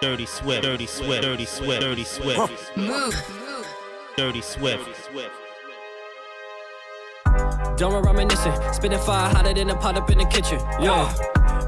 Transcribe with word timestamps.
Dirty 0.00 0.26
Swift, 0.26 0.62
Dirty 0.62 0.86
Swift, 0.86 1.22
Dirty 1.22 1.44
Swift, 1.44 1.80
Dirty 1.80 2.04
Swift. 2.04 2.76
Move. 2.76 3.14
Dirty 4.16 4.40
Swift. 4.40 5.10
Don't 7.76 8.04
reminiscing, 8.04 8.52
spitting 8.72 8.98
fire 9.00 9.28
hotter 9.34 9.54
than 9.54 9.70
a 9.70 9.76
pot 9.76 9.96
up 9.96 10.08
in 10.10 10.18
the 10.18 10.24
kitchen. 10.26 10.60
Yeah. 10.80 11.12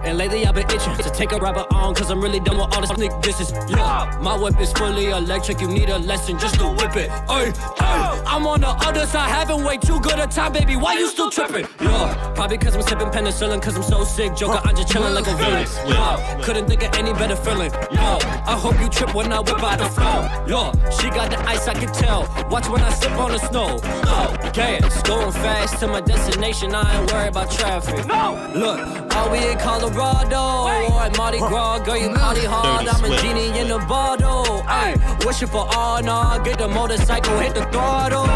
And 0.03 0.17
lately 0.17 0.47
I've 0.47 0.55
been 0.55 0.65
itching 0.71 0.95
to 0.97 1.11
take 1.11 1.33
a 1.33 1.37
rubber 1.37 1.67
on, 1.73 1.95
cause 1.95 2.11
I'm 2.11 2.23
really 2.23 2.41
done 2.41 2.57
with 2.57 2.75
all 2.75 2.81
this 2.81 2.91
sneak 2.91 3.13
disses. 3.21 3.53
Yeah, 3.69 4.19
my 4.23 4.37
whip 4.37 4.59
is 4.59 4.73
fully 4.73 5.07
electric, 5.11 5.61
you 5.61 5.69
need 5.69 5.91
a 5.91 5.99
lesson 5.99 6.39
just 6.39 6.55
to 6.57 6.69
whip 6.69 6.97
it. 6.97 7.11
Ay, 7.29 7.53
ay, 7.81 8.23
I'm 8.27 8.47
on 8.47 8.63
the 8.63 8.69
other 8.69 9.07
side, 9.07 9.29
having 9.29 9.63
way 9.63 9.77
too 9.77 10.01
good 10.01 10.19
a 10.19 10.27
time, 10.27 10.53
baby. 10.53 10.77
Why 10.77 10.95
you 10.95 11.09
still 11.09 11.31
tripping? 11.31 11.67
Yeah, 11.81 12.33
probably 12.35 12.57
cause 12.57 12.75
I'm 12.75 12.83
sipping 12.83 13.09
penicillin, 13.09 13.61
cause 13.61 13.77
I'm 13.77 13.83
so 13.83 14.05
sick. 14.05 14.35
Joker, 14.35 14.61
I'm 14.65 14.75
just 14.75 14.89
chilling 14.91 15.13
like 15.13 15.27
a 15.27 15.37
villain. 15.37 15.67
Yeah, 15.87 16.41
couldn't 16.43 16.67
think 16.67 16.83
of 16.83 16.95
any 16.95 17.13
better 17.13 17.37
feeling. 17.37 17.71
Yeah, 17.93 18.45
I 18.47 18.59
hope 18.59 18.81
you 18.81 18.89
trip 18.89 19.15
when 19.15 19.33
I 19.33 19.41
whip 19.41 19.63
out 19.63 19.79
the 19.79 19.87
flow. 19.87 20.21
Yeah, 20.47 20.91
she 20.91 21.11
got 21.11 21.31
the 21.31 21.39
ice, 21.47 21.69
I 21.69 21.75
can 21.75 21.93
tell. 21.93 22.23
Watch 22.51 22.69
when 22.69 22.81
I 22.81 22.91
slip 22.91 23.13
on 23.19 23.33
the 23.33 23.39
snow. 23.39 23.79
Oh, 23.83 24.51
gas, 24.55 25.03
going 25.03 25.33
fast 25.33 25.79
to 25.81 25.87
my 25.89 26.01
destination, 26.01 26.75
I 26.75 27.01
ain't 27.01 27.13
worried 27.13 27.29
about 27.29 27.51
traffic. 27.51 28.07
No, 28.07 28.51
look, 28.55 29.15
all 29.15 29.31
we 29.31 29.39
in 29.47 29.59
Colorado. 29.59 29.90
Colorado 29.95 30.95
or 30.95 31.03
at 31.03 31.17
Mardi 31.17 31.39
Gras. 31.39 31.81
Girl, 31.81 31.97
you 31.97 32.11
party 32.11 32.45
hard. 32.45 32.87
I'm 32.87 33.05
a 33.05 33.17
genie 33.21 33.59
in 33.59 33.71
a 33.71 33.79
bottle. 33.87 34.63
Ay, 34.67 34.95
wishing 35.25 35.49
for 35.49 35.67
all 35.75 36.09
honor. 36.09 36.43
Get 36.45 36.59
the 36.59 36.69
motorcycle, 36.69 37.39
hit 37.39 37.55
the 37.55 37.65
throttle. 37.73 38.27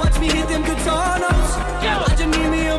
Watch 0.00 0.18
me 0.20 0.28
hit 0.28 0.48
them 0.48 0.62
guitar 0.62 1.18
notes. 1.18 1.52
I 1.82 2.14
just 2.16 2.38
need 2.38 2.50
me 2.50 2.66
a 2.66 2.78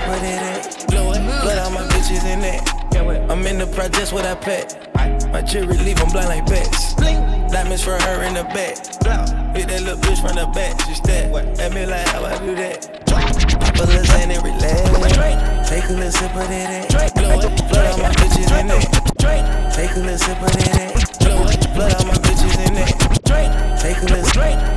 simple 0.00 0.14
to 0.14 0.20
that. 0.20 1.42
Blood 1.42 1.58
on 1.58 1.72
my 1.74 1.82
bitches 1.88 2.24
in 2.24 2.40
that. 2.40 3.30
I'm 3.30 3.46
in 3.46 3.58
the 3.58 3.66
projects 3.66 4.12
with 4.12 4.24
I 4.24 4.34
pet. 4.34 4.90
My 5.32 5.42
cherry 5.42 5.76
leave, 5.78 6.00
I'm 6.00 6.10
blind 6.10 6.28
like 6.28 6.46
bats. 6.46 6.94
Diamonds 6.94 7.82
for 7.82 7.98
her 7.98 8.22
in 8.24 8.34
the 8.34 8.44
back. 8.44 8.78
Hit 9.54 9.68
that 9.68 9.82
little 9.82 9.98
bitch 9.98 10.20
from 10.20 10.36
the 10.36 10.46
back. 10.54 10.80
She 10.86 10.94
step 10.94 11.32
at 11.34 11.72
me 11.72 11.86
like 11.86 12.06
how 12.08 12.24
I 12.24 12.38
do 12.38 12.54
that. 12.56 13.06
Pop 13.06 13.76
a 13.76 13.86
little 13.86 14.16
and 14.16 14.42
relax. 14.42 15.68
Take 15.68 15.84
a 15.84 15.92
little 15.92 16.10
sip 16.10 16.34
of 16.34 16.48
that. 16.48 16.90
Blood 17.14 17.86
on 17.92 18.00
my 18.02 18.10
bitches 18.10 18.50
in 18.60 18.66
that. 18.68 19.72
Take 19.74 19.96
a 19.96 20.00
little 20.00 20.18
sip 20.18 20.42
of 20.42 20.52
that. 20.52 21.14
Blood 21.74 21.94
on 22.00 22.06
my 22.06 22.14
bitches 22.14 22.66
in 22.66 22.74
that. 22.74 23.14
Take 23.84 23.98
a 23.98 24.02
little, 24.02 24.02
take 24.02 24.02
a 24.02 24.06
little, 24.06 24.30
take 24.30 24.70
a 24.70 24.73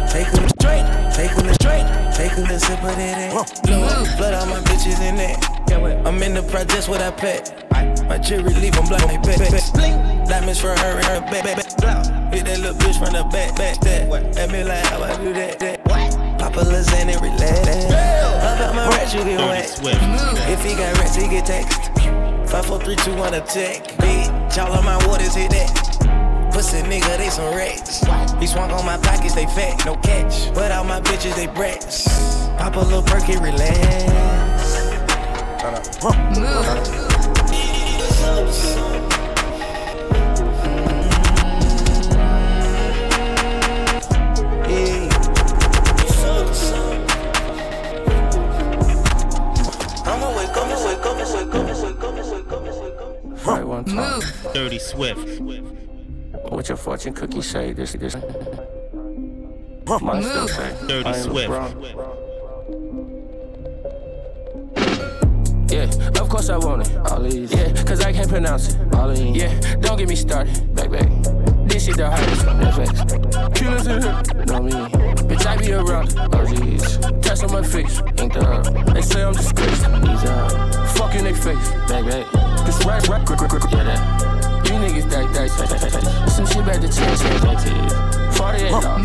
little, 2.37 2.37
take 2.37 2.37
a 2.37 2.41
little 2.41 2.59
sip 2.59 2.83
of 2.83 2.95
that. 2.95 4.17
Blood 4.17 4.33
on 4.33 4.49
my 4.49 4.59
bitches 4.61 5.01
in 5.01 5.15
that. 5.15 6.05
I'm 6.05 6.21
in 6.23 6.33
the 6.33 6.43
projects 6.43 6.87
with 6.87 7.01
I 7.01 7.11
pet. 7.11 7.53
My 8.07 8.17
cherry 8.17 8.53
leave, 8.53 8.77
I'm 8.77 8.87
black 8.87 9.05
like 9.05 9.23
bet. 9.23 9.39
Diamonds 10.27 10.59
for 10.59 10.75
her 10.75 10.97
in 10.97 11.05
her 11.05 11.21
back. 11.21 11.45
Hit 12.33 12.45
that 12.45 12.59
little 12.59 12.75
bitch 12.75 12.97
from 12.97 13.13
the 13.13 13.23
back, 13.31 13.55
back, 13.55 13.75
step. 13.75 14.11
At 14.37 14.51
me 14.51 14.63
like 14.63 14.85
how 14.85 15.03
I 15.03 15.15
do 15.17 15.33
that, 15.33 15.59
that. 15.59 15.83
Pop 16.39 16.55
a 16.55 16.59
lasagna, 16.59 17.21
relax. 17.21 17.85
Up 17.87 18.59
out 18.61 18.75
my 18.75 18.87
rats, 18.89 19.13
you 19.13 19.23
get 19.23 19.39
wet. 19.39 19.99
If 20.49 20.63
he 20.63 20.75
got 20.75 20.97
rats, 20.97 21.15
he 21.15 21.27
get 21.27 21.45
text. 21.45 21.91
Five, 22.49 22.65
four, 22.65 22.79
three, 22.79 22.95
two, 22.97 23.15
one, 23.15 23.33
attack. 23.33 23.83
Bitch, 23.97 24.57
all 24.57 24.73
of 24.73 24.83
my 24.83 24.97
waters 25.07 25.35
hit 25.35 25.51
that. 25.51 25.86
Pussy 26.57 26.81
nigga, 26.81 27.17
they 27.19 27.29
some 27.29 27.53
rats. 27.55 27.99
He 28.39 28.47
swung 28.47 28.71
on 28.71 28.83
my 28.83 28.97
pockets, 28.97 29.35
they 29.35 29.45
fat, 29.45 29.85
no 29.85 29.95
catch. 29.97 30.51
But 30.55 30.71
all 30.71 30.83
my 30.83 30.99
bitches, 30.99 31.35
they 31.35 31.45
brats. 31.45 32.47
Pop 32.57 32.75
a 32.75 32.79
little 32.79 33.03
perky, 33.03 33.37
relax. 33.37 34.73
Move. 36.39 36.65
Right 53.45 53.63
one 53.63 53.85
time. 53.85 54.21
Dirty 54.55 54.79
Swift. 54.79 55.86
What 56.49 56.67
your 56.69 56.77
fortune 56.77 57.13
cookie 57.13 57.41
say? 57.41 57.73
This, 57.73 57.93
this. 57.93 58.15
Mine 60.01 60.23
still 60.23 60.47
say. 60.47 60.75
Dirty 60.87 61.13
Swift. 61.13 61.49
Yeah, 65.69 65.83
of 66.21 66.29
course 66.29 66.49
I 66.49 66.57
want 66.57 66.87
it. 66.87 66.97
All 66.97 67.21
these. 67.21 67.53
Yeah, 67.53 67.71
cause 67.83 68.01
I 68.01 68.13
can't 68.13 68.29
pronounce 68.29 68.73
it. 68.73 68.95
All 68.95 69.09
these. 69.09 69.35
Yeah, 69.35 69.59
don't 69.81 69.97
get 69.97 70.07
me 70.09 70.15
started. 70.15 70.73
Back, 70.73 70.91
back. 70.91 71.09
This 71.67 71.85
shit 71.85 71.97
the 71.97 72.09
hardest. 72.09 72.45
Netflix. 72.45 73.55
Killers 73.55 73.87
in 73.87 74.01
here. 74.01 74.45
Know 74.45 74.63
me. 74.63 74.71
Bitch, 75.27 75.45
I 75.45 75.57
be 75.57 75.73
around. 75.73 76.13
Oh, 76.17 76.45
jeez. 76.45 77.21
Test 77.21 77.43
on 77.43 77.51
my 77.51 77.61
face. 77.61 78.01
Ain't 78.17 78.33
the. 78.33 78.91
They 78.93 79.01
say 79.01 79.23
I'm 79.23 79.33
disgraced. 79.33 79.83
These 79.83 80.23
uh. 80.23 80.93
Fucking 80.95 81.23
their 81.23 81.35
face. 81.35 81.69
Back, 81.89 82.05
back. 82.05 82.65
This 82.65 82.85
rap, 82.85 83.07
rap, 83.07 83.25
quick, 83.25 83.39
quick, 83.39 83.51
quick. 83.51 83.71
Yeah, 83.71 83.83
that. 83.83 84.36
You 84.77 84.83
niggas 84.83 85.09
die, 85.09 85.25
die. 85.33 85.47
Some 86.27 86.45
shit 86.45 86.63
back 86.63 86.79
to 86.81 86.87
change. 86.87 87.19
Back 87.41 87.57
to 87.63 87.69
you. 87.73 87.89
48 88.37 88.69
dog. 88.69 89.01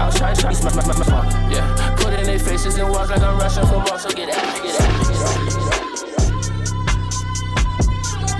I'll 0.00 0.10
try, 0.10 0.32
try, 0.32 0.54
smack, 0.54 0.72
smack, 0.72 0.86
smack, 0.86 1.04
smack. 1.04 1.52
Yeah. 1.52 1.94
Put 1.98 2.14
in 2.14 2.24
their 2.24 2.38
faces 2.38 2.78
and 2.78 2.88
walk 2.88 3.10
like 3.10 3.20
I'm 3.20 3.38
rushing 3.38 3.66
for 3.66 3.80
more. 3.80 3.98
So 3.98 4.08
get 4.12 4.30
out, 4.30 4.62
get 4.62 4.80
out. 4.80 5.12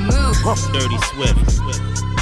Move. 0.00 0.42
Dirty 0.72 0.98
Swift. 1.12 2.21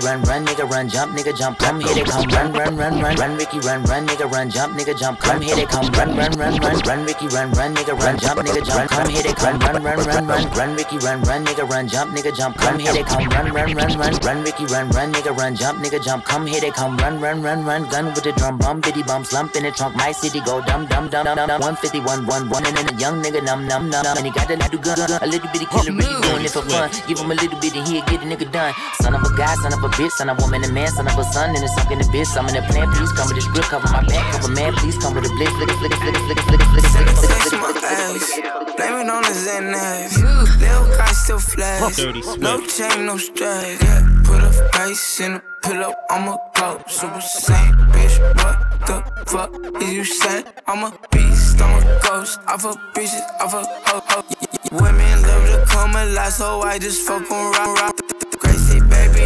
Run, 0.00 0.22
run, 0.22 0.46
nigga, 0.46 0.68
run, 0.68 0.88
jump, 0.88 1.12
nigga, 1.12 1.36
jump, 1.36 1.58
come 1.58 1.78
here 1.78 1.94
they 1.94 2.02
come, 2.02 2.26
run, 2.30 2.52
run, 2.52 2.76
run, 2.76 3.00
run, 3.00 3.16
run, 3.16 3.36
Ricky, 3.36 3.58
run, 3.60 3.82
run, 3.84 4.06
nigga, 4.06 4.30
run, 4.30 4.50
jump, 4.50 4.74
nigga, 4.74 4.98
jump, 4.98 5.20
come 5.20 5.42
here 5.42 5.54
they 5.54 5.66
come, 5.66 5.92
run, 5.92 6.16
run, 6.16 6.32
run, 6.32 6.56
run, 6.56 6.78
run, 6.86 7.04
Ricky, 7.04 7.28
run, 7.28 7.50
run, 7.52 7.74
nigga, 7.74 7.92
run, 8.00 8.18
jump, 8.18 8.40
nigga, 8.40 8.64
jump, 8.64 8.88
come 8.88 9.08
here 9.10 9.22
they 9.22 9.34
come, 9.34 9.58
run, 9.60 9.82
run, 9.82 10.00
run, 10.06 10.26
run, 10.26 10.50
run, 10.56 10.74
Ricky, 10.74 10.98
run, 10.98 11.20
run, 11.22 11.44
nigga, 11.44 11.68
run, 11.68 11.86
jump, 11.86 12.16
nigga, 12.16 12.34
jump, 12.34 12.56
come 12.56 12.78
here 12.78 12.92
they 12.94 13.02
come, 13.02 13.28
run, 13.28 13.52
run, 13.52 13.74
run, 13.74 13.98
run, 13.98 14.14
run, 14.24 14.42
Ricky, 14.42 14.64
run, 14.66 14.88
run, 14.90 15.12
nigga, 15.12 15.36
run, 15.36 15.54
jump, 15.54 15.78
nigga, 15.84 16.02
jump, 16.02 16.24
come 16.24 16.46
here 16.46 16.60
they 16.60 16.70
come, 16.70 16.96
run, 16.96 17.20
run, 17.20 17.42
run, 17.42 17.64
run, 17.64 17.88
gun 17.90 18.06
with 18.06 18.24
the 18.24 18.32
drum, 18.32 18.56
bum, 18.56 18.80
bitty 18.80 19.02
bum, 19.02 19.22
slump 19.22 19.54
in 19.54 19.64
the 19.64 19.70
trunk, 19.70 19.94
my 19.96 20.12
city 20.12 20.40
go 20.40 20.62
dum, 20.62 20.86
dum, 20.86 21.10
dum, 21.10 21.24
dum, 21.26 21.36
dum, 21.36 21.60
151, 21.60 22.26
one, 22.26 22.66
and 22.66 22.76
then 22.76 22.88
a 22.88 22.96
young 22.98 23.22
nigga, 23.22 23.44
num, 23.44 23.66
num, 23.66 23.90
num, 23.90 24.06
and 24.16 24.24
he 24.24 24.32
got 24.32 24.48
that 24.48 24.70
do 24.70 24.78
gun, 24.78 24.98
a 24.98 25.26
little 25.26 25.50
bitty 25.52 25.66
killer, 25.66 25.92
really 25.92 26.22
doing 26.22 26.44
it 26.44 26.50
for 26.50 26.62
fun, 26.62 26.88
give 27.06 27.18
him 27.18 27.30
a 27.30 27.34
little 27.34 27.60
bit 27.60 27.76
and 27.76 27.86
he'll 27.86 28.04
get 28.06 28.22
a 28.22 28.26
nigga 28.26 28.50
done, 28.50 28.72
son 29.02 29.14
of 29.14 29.22
a 29.22 29.36
guy, 29.36 29.54
son 29.56 29.72
of 29.74 29.84
a 29.84 29.89
bitch, 29.96 30.12
son 30.12 30.28
of 30.28 30.38
a 30.38 30.42
woman, 30.42 30.64
and 30.64 30.74
man, 30.74 30.88
son 30.88 31.06
of 31.06 31.18
a 31.18 31.24
son, 31.24 31.50
and 31.54 31.62
it's 31.62 31.74
sucking 31.74 31.98
the 31.98 32.04
bitch, 32.10 32.30
I'm 32.36 32.48
in 32.48 32.54
the 32.54 32.62
plan, 32.70 32.90
please 32.92 33.12
come 33.12 33.28
with 33.28 33.36
the 33.36 33.42
script, 33.42 33.68
cover 33.68 33.88
my 33.92 34.02
back, 34.04 34.24
cover 34.32 34.52
man, 34.52 34.72
please 34.74 34.98
come 34.98 35.14
with 35.14 35.24
the 35.24 35.32
blitz, 35.34 35.52
flick 35.52 35.70
it, 35.70 35.76
flick 35.78 35.92
it, 35.92 35.98
flick 35.98 36.14
it, 36.14 36.24
flick 36.24 36.34
it, 36.34 36.44
flick 36.46 36.60
it, 36.60 36.68
flick 36.70 36.84
it, 36.84 36.90
flick 36.90 37.00
it, 37.00 37.16
flick 37.16 37.16
it, 37.16 37.18
flick 37.18 37.54
it, 37.54 37.76
flick 38.22 38.44
it, 38.44 38.60
Blame 38.80 38.94
it 38.94 39.10
on 39.10 39.22
the 39.22 39.28
Xanax. 39.28 40.16
Lil' 40.58 40.96
guy 40.96 41.12
still 41.12 41.38
flash. 41.38 41.98
No 42.38 42.64
chain, 42.66 43.04
no 43.04 43.18
strap. 43.18 43.62
Yeah, 43.82 44.08
put 44.24 44.42
a 44.42 44.50
face 44.72 45.20
in 45.20 45.34
a 45.34 45.42
pillow. 45.62 45.92
I'ma 46.08 46.38
go 46.56 46.80
super 46.86 47.20
saiyan, 47.20 47.76
bitch. 47.92 48.16
What 48.40 48.56
the 48.86 48.96
fuck 49.26 49.82
is 49.82 49.92
you 49.92 50.04
saying? 50.04 50.44
I'm 50.66 50.84
a 50.84 50.98
beast, 51.10 51.60
I'm 51.60 51.76
a 51.76 52.00
ghost. 52.00 52.40
I 52.46 52.56
fuck 52.56 52.78
bitches, 52.94 53.20
I 53.38 53.48
fuck 53.48 53.66
ho 53.86 54.00
ho. 54.08 54.24
Women 54.72 55.22
love 55.22 55.46
to 55.50 55.64
come 55.66 55.96
alive, 55.96 56.32
so 56.32 56.62
I 56.62 56.78
just 56.78 57.06
fuck 57.06 57.30
around. 57.30 58.09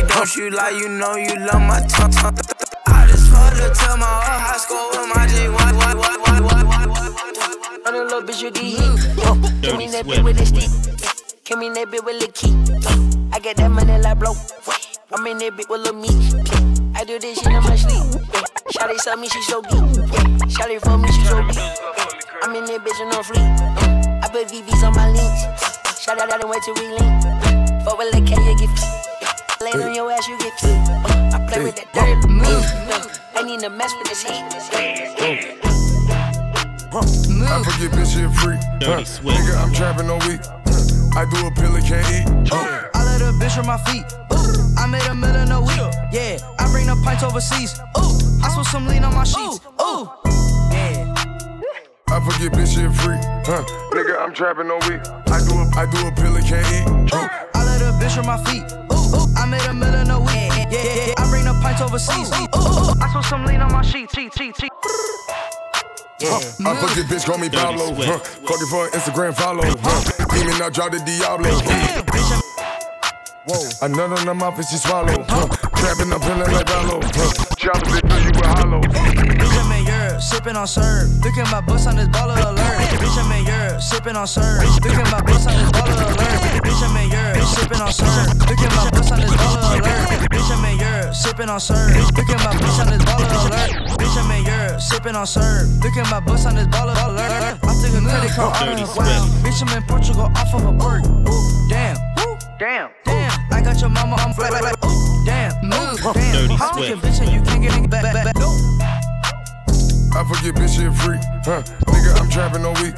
Round. 0.04 0.28
Crazy 0.28 0.40
baby, 0.40 0.50
don't 0.50 0.50
you 0.50 0.50
lie? 0.50 0.70
You 0.70 0.88
know 0.88 1.16
you 1.16 1.36
love 1.46 1.62
my 1.62 1.80
tongue. 1.86 2.10
tongue. 2.10 2.36
I 2.86 3.06
just 3.06 3.26
to 3.30 3.72
tell 3.74 3.96
my 3.96 4.06
whole 4.06 4.40
high 4.40 4.56
school 4.56 4.88
with 4.92 5.14
my 5.14 5.26
G. 5.26 5.48
What, 5.48 5.74
what, 5.74 5.96
what, 5.96 6.20
what, 6.20 6.42
what, 6.42 6.66
what, 6.66 6.88
what, 6.88 6.88
what? 6.88 7.84
Run 7.84 7.94
a 7.94 8.04
little 8.04 8.22
bitch, 8.22 8.42
you 8.42 8.50
get 8.50 8.64
hit. 8.64 9.62
Give 9.62 9.76
me 9.76 9.88
that 9.88 10.04
bitch 10.06 10.24
with 10.24 10.38
the 10.38 10.46
stick. 10.46 11.44
Give 11.44 11.58
me 11.58 11.68
that 11.70 11.88
bitch 11.88 12.04
with 12.04 12.20
the 12.20 12.28
key. 12.32 12.54
I 13.32 13.38
get 13.38 13.56
that 13.56 13.70
money 13.70 13.98
like 13.98 14.18
blow. 14.18 14.34
I'm 15.12 15.26
in 15.26 15.38
that 15.38 15.56
bit 15.56 15.68
with 15.68 15.94
Meech. 15.94 16.32
Yeah. 16.32 17.00
I 17.00 17.04
do 17.04 17.18
this 17.18 17.38
shit 17.38 17.46
in 17.46 17.62
my 17.62 17.76
sleep. 17.76 18.22
Yeah. 18.32 18.42
Shawty 18.72 18.98
saw 18.98 19.16
me, 19.16 19.28
she 19.28 19.42
so 19.42 19.62
deep. 19.62 19.72
Yeah. 19.72 20.48
Shawty 20.50 20.80
for 20.80 20.98
me, 20.98 21.08
she 21.12 21.24
so 21.24 21.40
deep. 21.42 21.56
Yeah. 21.56 21.74
I'm 22.42 22.54
in 22.56 22.64
that 22.64 22.80
bitch 22.84 23.00
on 23.00 23.10
no 23.10 23.20
fleek. 23.20 23.38
Yeah. 23.38 24.20
Uh, 24.20 24.24
I 24.24 24.28
put 24.28 24.48
VVs 24.48 24.82
on 24.82 24.94
my 24.94 25.10
links. 25.10 26.00
Shout 26.00 26.20
out, 26.20 26.32
I 26.32 26.38
done 26.38 26.50
wait 26.50 26.62
till 26.62 26.74
we 26.74 26.88
link. 26.88 27.24
Uh, 27.24 27.84
fuck 27.84 27.98
with 27.98 28.12
Lil 28.14 28.26
K, 28.26 28.34
you 28.34 28.58
get 28.58 29.03
fit. 29.72 29.81
Lay 29.81 29.87
on 29.87 29.94
your 29.94 30.11
ass, 30.11 30.28
you 30.28 30.38
get 30.38 30.58
fit. 30.61 30.70
Uh, 30.70 31.31
I 31.34 31.46
play 31.49 31.64
with 31.64 31.76
that 31.76 31.93
dirty 31.93 32.28
move. 32.28 32.64
I 33.34 33.43
need 33.43 33.61
to 33.61 33.70
mess 33.70 33.93
with 33.99 34.08
this 34.08 34.22
heat. 34.22 34.44
I 36.94 37.62
forget 37.62 37.90
bitch 37.93 38.14
shit 38.14 38.31
free. 38.40 38.58
Dirty 38.78 39.05
Swift. 39.05 39.38
Nigga, 39.38 39.56
I'm 39.62 39.72
trapping 39.72 40.08
all 40.11 40.20
week. 40.20 40.40
I 41.16 41.25
do 41.31 41.46
a 41.46 41.50
pill 41.50 41.75
and 41.75 41.84
can't 41.84 42.06
eat. 42.11 42.52
Uh. 42.52 42.88
I 42.94 43.05
let 43.05 43.20
a 43.20 43.32
bitch 43.38 43.55
from 43.56 43.66
my 43.66 43.78
feet. 43.78 44.05
Ooh, 44.32 44.78
I 44.78 44.87
made 44.87 45.06
a 45.06 45.14
million 45.14 45.50
a 45.52 45.61
week. 45.61 45.78
Yeah, 46.12 46.38
I 46.58 46.70
bring 46.70 46.87
the 46.87 46.96
pints 47.05 47.22
overseas. 47.22 47.78
Ooh, 47.99 48.44
I 48.44 48.50
spill 48.50 48.64
some 48.64 48.87
lean 48.87 49.05
on 49.05 49.14
my 49.14 49.25
sheets. 49.25 49.60
Ooh, 49.81 50.08
yeah. 50.70 51.14
I 52.08 52.20
forget 52.20 52.52
bitch 52.52 52.75
shit 52.75 52.93
free. 53.02 53.19
Huh. 53.46 53.64
Nigga, 53.93 54.20
I'm 54.20 54.32
trapping 54.34 54.70
all 54.70 54.81
week. 54.88 55.00
I 55.28 55.38
do 55.46 55.55
a, 55.58 55.64
I 55.75 55.87
do 55.90 56.06
a 56.06 56.12
pill 56.12 56.34
and 56.37 56.46
can't 56.46 56.67
eat. 56.70 57.12
Uh. 57.12 57.28
I 57.55 57.64
let 57.64 57.82
a 57.82 57.93
bitch 57.99 58.14
from 58.14 58.26
my 58.26 58.38
feet. 58.44 58.62
Ooh, 58.93 58.94
I'm 59.44 59.52
in 59.52 59.61
the 59.61 59.75
middle 59.75 60.11
of 60.11 60.23
week. 60.25 60.32
Yeah, 60.73 60.73
yeah, 60.73 61.12
yeah. 61.12 61.20
I 61.20 61.29
bring 61.29 61.44
the 61.44 61.52
pints 61.61 61.82
overseas. 61.82 62.32
Ooh, 62.32 62.96
I 62.96 63.12
saw 63.12 63.20
some 63.20 63.44
lean 63.44 63.61
on 63.61 63.70
my 63.73 63.82
sheet. 63.82 64.08
T, 64.08 64.31
T, 64.31 64.52
T. 64.52 64.70
Yeah. 66.19 66.41
Huh. 66.41 66.70
I 66.70 66.81
fuck 66.81 66.94
this 66.96 67.05
bitch, 67.05 67.26
call 67.26 67.37
me 67.37 67.50
Pablo. 67.50 67.93
Huh. 67.93 68.19
Fuck 68.20 68.56
it 68.56 68.69
for 68.73 68.88
Instagram 68.96 69.37
follow. 69.37 69.69
Huh. 69.85 70.00
Demon, 70.32 70.62
I 70.62 70.70
draw 70.70 70.88
the 70.88 70.96
Diablo. 71.05 71.50
Huh. 71.61 72.41
Whoa. 73.44 73.69
I 73.82 73.88
nut 73.88 74.19
on 74.19 74.26
her 74.26 74.35
mouth 74.35 74.56
and 74.56 74.64
she 74.64 74.79
swallow. 74.79 75.12
Huh. 75.29 75.46
Trapping, 75.76 76.11
up 76.14 76.23
in 76.23 76.26
feeling 76.26 76.50
like 76.50 76.64
Rallo. 76.64 77.05
Huh. 77.05 77.55
Dropping 77.61 78.00
it 78.00 78.08
through 78.08 78.25
you 78.25 78.32
with 78.32 78.49
hollow. 78.56 78.81
Benjamin, 78.81 79.83
sipping 80.24 80.56
on 80.56 80.66
syrup. 80.66 81.12
Look 81.20 81.36
at 81.36 81.50
my 81.52 81.60
bus 81.60 81.86
on 81.86 81.96
this 81.96 82.08
baller 82.08 82.40
alert. 82.40 82.80
Bitch, 82.96 83.18
I'm 83.20 83.30
in 83.32 83.44
Europe, 83.44 83.82
sipping 83.82 84.16
on 84.16 84.26
syrup. 84.26 84.64
Look 84.80 84.96
at 84.96 85.08
my 85.12 85.20
bus 85.20 85.46
on 85.46 85.54
this 85.54 85.70
baller 85.76 86.00
alert. 86.00 86.64
Bitch, 86.64 86.80
I'm 86.80 86.96
in 86.96 87.10
Europe, 87.12 87.44
sipping 87.44 87.80
on 87.80 87.92
syrup. 87.92 88.32
Look 88.48 88.60
at 88.64 88.72
my 88.72 88.90
bus 88.90 89.12
on 89.12 89.20
this 89.20 89.34
baller 89.36 89.62
alert. 89.76 90.30
Bitch, 90.32 90.50
I'm 90.50 90.64
in 90.64 90.78
Europe, 90.80 91.14
sipping 91.14 91.48
on 91.48 91.60
syrup. 91.60 91.92
Look 92.16 92.30
at 92.32 92.40
my 92.40 92.52
bus 92.56 92.80
on 92.80 92.86
this 92.88 93.04
baller 93.04 93.28
alert. 93.44 93.70
Bitch, 94.00 94.16
I'm 94.16 94.30
in 94.32 94.44
Europe, 94.44 94.80
sipping 94.80 95.14
on 95.14 95.26
syrup. 95.26 95.68
Look 95.84 95.96
at 95.96 96.10
my 96.10 96.20
bus 96.20 96.46
on 96.46 96.54
this 96.56 96.66
baller 96.68 96.96
alert. 97.04 97.60
I 97.60 97.74
took 97.84 97.92
a 97.92 98.00
credit 98.00 98.32
card 98.32 98.56
out 98.56 98.80
of 98.80 98.96
wow. 98.96 99.28
Bitch, 99.44 99.60
I'm 99.60 99.76
in 99.76 99.82
Portugal 99.84 100.32
off 100.34 100.54
of 100.54 100.64
a 100.64 100.72
bird. 100.72 101.04
Damn. 101.68 101.96
Damn. 102.58 102.90
Damn. 103.04 103.32
I 103.52 103.60
got 103.60 103.80
your 103.80 103.90
mama 103.90 104.16
on 104.24 104.32
flat. 104.32 104.52
Damn. 105.26 105.52
Move. 105.68 106.00
Damn. 106.14 106.48
Dirty 106.48 106.56
can 106.56 106.98
bitch 107.00 107.20
and 107.20 107.30
you 107.30 107.40
can't 107.42 107.62
get 107.62 107.90
back, 107.90 108.02
back, 108.02 108.34
back. 108.34 109.03
I 110.16 110.22
forget 110.22 110.55
bitch 110.55 110.76
shit 110.76 110.94
free. 111.02 111.19
Huh. 111.44 111.62
Nigga, 111.90 112.20
I'm 112.20 112.31
trapping 112.31 112.64
all 112.64 112.75
week. 112.75 112.94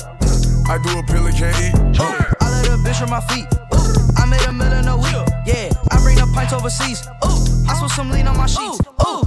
I 0.68 0.76
do 0.76 0.98
a 0.98 1.02
pill 1.02 1.24
and 1.24 1.34
can't 1.34 1.56
eat. 1.64 1.74
Uh. 1.98 2.24
I 2.40 2.50
let 2.60 2.68
a 2.68 2.76
bitch 2.76 3.00
on 3.00 3.08
my 3.08 3.20
feet. 3.32 3.46
Ooh, 3.72 4.20
I 4.20 4.26
made 4.26 4.42
a 4.42 4.52
million 4.52 4.86
a 4.86 4.96
week. 4.96 5.16
Yeah, 5.46 5.70
I 5.90 6.00
bring 6.02 6.16
the 6.16 6.30
pints 6.34 6.52
overseas. 6.52 7.06
Ooh, 7.24 7.70
I 7.70 7.74
spill 7.74 7.88
some 7.88 8.10
lean 8.10 8.26
on 8.26 8.36
my 8.36 8.46
sheets. 8.46 8.80
Ooh, 9.06 9.22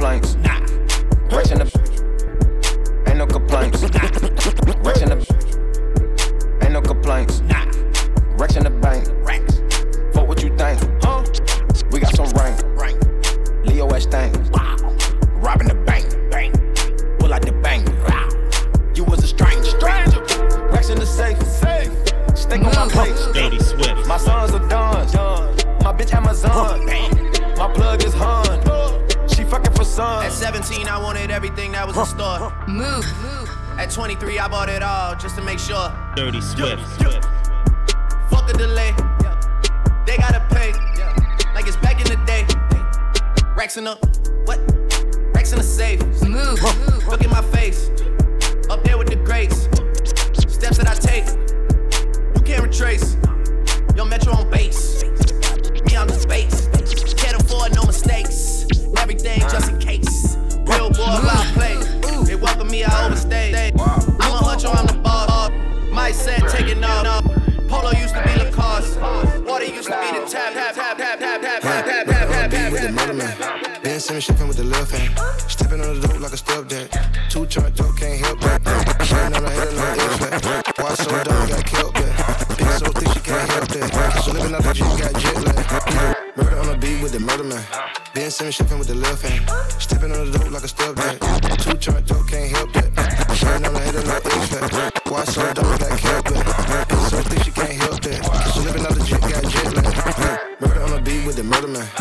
planks. 0.00 0.39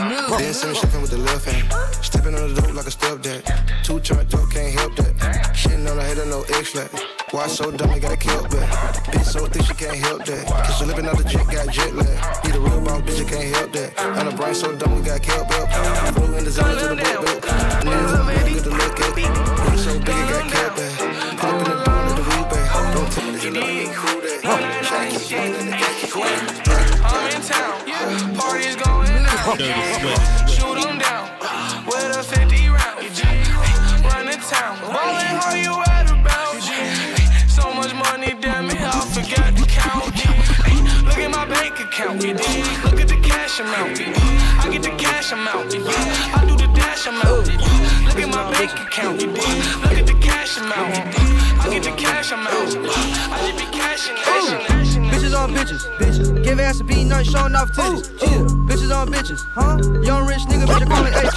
Man. 0.10 0.30
Ben 0.30 0.54
Simmons 0.54 0.80
shipping 0.80 1.02
with 1.02 1.12
the 1.12 1.18
left 1.18 1.46
hand. 1.46 1.66
Stepping 2.04 2.36
on 2.36 2.54
the 2.54 2.62
dope 2.62 2.74
like 2.74 2.88
a 2.88 2.90
stepdad. 2.90 3.42
Two 3.84 4.00
chart 4.00 4.28
dope, 4.30 4.52
can't 4.52 4.74
help 4.74 4.96
that. 4.96 5.14
Shitting 5.54 5.90
on 5.90 5.98
the 5.98 6.04
head 6.04 6.18
of 6.18 6.28
no 6.28 6.42
X-Fact. 6.60 6.94
Why 7.32 7.48
so 7.48 7.72
dumb, 7.72 7.90
they 7.90 8.00
gotta 8.00 8.18
kill 8.18 8.44
back. 8.44 8.70
Bitch 9.14 9.26
so 9.26 9.46
thick 9.46 9.64
she 9.66 9.74
can't 9.74 9.98
help 9.98 10.26
that. 10.26 10.48
Cause 10.48 10.78
she 10.78 10.86
living 10.86 11.06
out 11.06 11.18
the 11.18 11.24
jet, 11.24 11.46
got 11.48 11.70
jet 11.70 11.94
lag. 11.94 12.46
Need 12.46 12.56
a 12.56 12.60
real 12.60 12.82
boss, 12.82 13.02
bitch, 13.02 13.20
you 13.20 13.26
can't 13.26 13.56
help 13.56 13.72
that. 13.74 14.00
And 14.00 14.28
the 14.30 14.36
brain 14.36 14.56
so 14.56 14.76
dumb, 14.76 14.96
we 14.96 15.02
got 15.02 15.22
killed 15.22 15.48
back. 15.48 16.14
Flew 16.14 16.36
in 16.38 16.44
the 16.44 16.52
zone 16.52 16.78
to 16.78 16.88
the 16.90 16.96
boat 16.96 17.42
back. 17.44 17.84
Niggas 17.86 18.14
up, 18.18 18.26
man, 18.26 18.54
get 18.54 18.64
the 18.64 18.72
look 18.72 19.00
at. 19.00 19.14
Bitch 19.16 19.78
so 19.78 19.94
big, 20.00 20.10
it 20.10 20.30
got 20.30 20.46
killed 20.52 20.76
back. 20.76 20.98
Put 21.38 21.50
up 21.50 21.60
in 21.60 21.70
the 21.70 21.84
door, 21.86 22.02
the 22.18 22.24
weed 22.30 22.48
back. 22.50 22.94
Don't 22.94 23.12
tell 23.12 23.26
me 23.26 23.32
that 23.32 23.44
you 23.44 23.52
know 23.52 24.09
Dirty 29.46 29.72
Swift. 30.00 30.50
Shoot 30.50 30.78
'em 30.86 31.00
down 31.00 31.30
with 31.86 32.18
a 32.18 32.24
50 32.24 32.70
round. 32.70 33.00
Run 34.04 34.26
the 34.26 34.38
town, 34.52 34.78
ballin' 34.94 35.40
how 35.42 35.54
you 35.54 35.74
at 35.96 36.12
about. 36.12 36.62
So 37.48 37.74
much 37.74 37.94
money, 37.94 38.36
damn 38.42 38.70
it, 38.70 38.82
I 38.82 39.00
forgot 39.16 39.56
to 39.58 39.66
count. 39.66 40.16
Look 41.06 41.18
at 41.18 41.32
my 41.32 41.46
bank 41.46 41.80
account, 41.80 42.22
look 42.22 43.00
at 43.00 43.08
the 43.08 43.20
cash 43.22 43.60
amount. 43.60 44.00
I 44.64 44.70
get 44.72 44.84
the 44.84 44.96
cash 44.98 45.32
amount, 45.32 45.74
I 46.38 46.46
do 46.46 46.56
the 46.56 46.68
dash 46.76 47.08
amount. 47.08 47.48
Look 48.08 48.20
at 48.20 48.30
my 48.30 48.52
bank 48.52 48.72
account, 48.74 49.22
look 49.22 49.98
at 50.00 50.06
the 50.06 50.18
cash 50.22 50.58
amount. 50.58 51.40
I 51.62 51.68
get 51.70 51.84
the 51.84 51.92
cash 51.92 52.32
amount. 52.32 52.76
I 53.32 53.38
just 53.46 53.58
be 53.58 53.66
cashing. 53.78 54.16
cashing, 54.16 54.60
cashing, 54.68 54.99
Bitches 55.30 55.44
on 55.44 55.54
bitches, 55.54 55.98
bitches. 56.00 56.44
Give 56.44 56.60
ass 56.60 56.80
a 56.80 56.84
beat, 56.84 57.06
nut 57.06 57.24
showing 57.24 57.56
off 57.56 57.72
titties. 57.72 58.10
Yeah. 58.20 58.50
Bitches 58.66 58.90
on 58.90 59.10
bitches, 59.14 59.46
huh? 59.54 59.78
Young 60.02 60.26
rich 60.26 60.42
nigga, 60.50 60.66
bitch, 60.66 60.90
call 60.90 61.06
it 61.06 61.14
AT. 61.14 61.34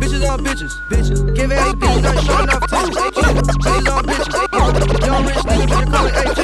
Bitches 0.00 0.26
on 0.26 0.40
bitches, 0.42 0.72
bitches. 0.88 1.36
Give 1.36 1.52
ass 1.52 1.72
a 1.74 1.76
beat, 1.76 2.00
nut 2.00 2.24
showing 2.24 2.48
off 2.48 2.62
titties. 2.62 2.96
Bitches 2.96 3.92
on 3.92 4.04
bitches, 4.06 5.04
young 5.04 5.26
rich 5.26 5.36
nigga, 5.36 5.66
bitch, 5.68 5.92
call 5.92 6.06
it 6.06 6.14
AT. 6.14 6.38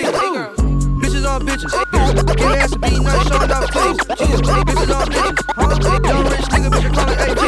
Bitches 1.00 1.24
on 1.26 1.46
bitches, 1.46 1.72
bitches. 1.72 2.36
Give 2.36 2.52
ass 2.52 2.72
a 2.72 2.78
beat, 2.78 3.00
nut 3.00 3.26
showing 3.26 3.50
off 3.50 3.70
titties. 3.70 4.04
Bitches 4.20 4.94
on 4.94 5.06
bitches, 5.08 5.44
huh? 5.56 6.08
Young 6.10 6.24
rich 6.28 6.48
nigga, 6.52 6.68
bitch, 6.68 6.94
call 6.94 7.08
it 7.08 7.20
AT. 7.20 7.38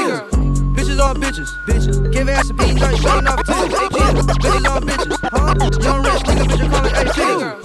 Bitches 0.72 1.00
on 1.04 1.20
bitches, 1.20 1.50
bitches. 1.66 2.12
Give 2.12 2.28
ass 2.30 2.48
a 2.48 2.54
beat, 2.54 2.74
nut 2.80 2.96
showing 2.96 3.26
off 3.26 3.44
titties. 3.44 3.76
Bitches 4.40 4.70
on 4.74 4.82
bitches, 4.88 5.18
huh? 5.30 5.82
Young 5.82 6.02
rich 6.02 6.22
nigga, 6.22 6.44
bitch, 6.48 6.70
call 6.70 6.86
it 6.86 6.94
AT. 6.96 7.61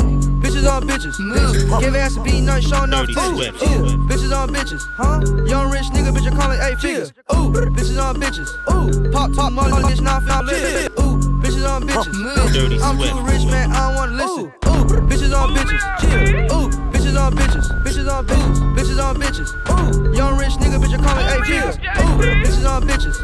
Bitches 0.68 0.76
on 0.76 0.88
bitches, 0.88 1.16
bitches. 1.16 1.80
Give 1.80 1.96
ass 1.96 2.18
a 2.18 2.22
beat, 2.22 2.42
nothing 2.42 2.70
showing 2.70 2.94
off 2.94 3.08
Dirty 3.08 3.14
titties. 3.14 3.36
Swift. 3.36 3.62
Yeah. 3.62 3.68
Bitches 4.10 4.38
on 4.38 4.50
bitches, 4.50 4.84
huh? 4.96 5.46
Young 5.46 5.72
rich 5.72 5.86
nigga, 5.96 6.12
bitch, 6.12 6.28
I 6.28 6.36
call 6.36 6.52
it 6.52 6.60
eight 6.62 6.80
figures. 6.80 7.14
Ooh, 7.32 7.52
bitches 7.52 8.04
on 8.04 8.20
bitches. 8.20 8.50
Ooh, 8.70 9.12
pop, 9.12 9.32
pop, 9.34 9.54
money, 9.54 9.72
bitch, 9.88 10.02
now 10.02 10.18
I 10.18 10.20
found 10.20 10.48
lit. 10.48 10.92
Ooh, 11.00 11.18
bitches 11.40 11.66
on 11.70 11.88
bitches. 11.88 12.54
Dirty 12.54 12.80
I'm 12.82 12.98
too 12.98 13.22
rich, 13.32 13.46
man, 13.46 13.72
I 13.72 13.88
don't 13.88 13.96
wanna 13.96 14.12
listen. 14.12 14.44
Ooh, 14.66 15.08
bitches 15.08 15.34
on 15.34 15.56
bitches. 15.56 16.52
Ooh, 16.52 16.70
bitches 17.18 17.26
on 17.26 17.36
bitches. 17.36 17.84
Bitches 17.84 18.14
on 18.14 18.26
bitches. 18.26 18.76
Bitches 18.76 19.04
on 19.04 19.16
bitches. 19.18 19.50
Ooh, 19.70 20.14
young 20.16 20.38
rich 20.38 20.54
nigga, 20.54 20.78
bitch, 20.82 20.94
I 20.94 21.04
call 21.04 21.18
it 21.18 21.26
eight 21.34 21.46
figures. 21.46 21.78
Ooh, 21.78 22.18
bitches 22.44 22.66
on 22.70 22.82
bitches. 22.88 23.18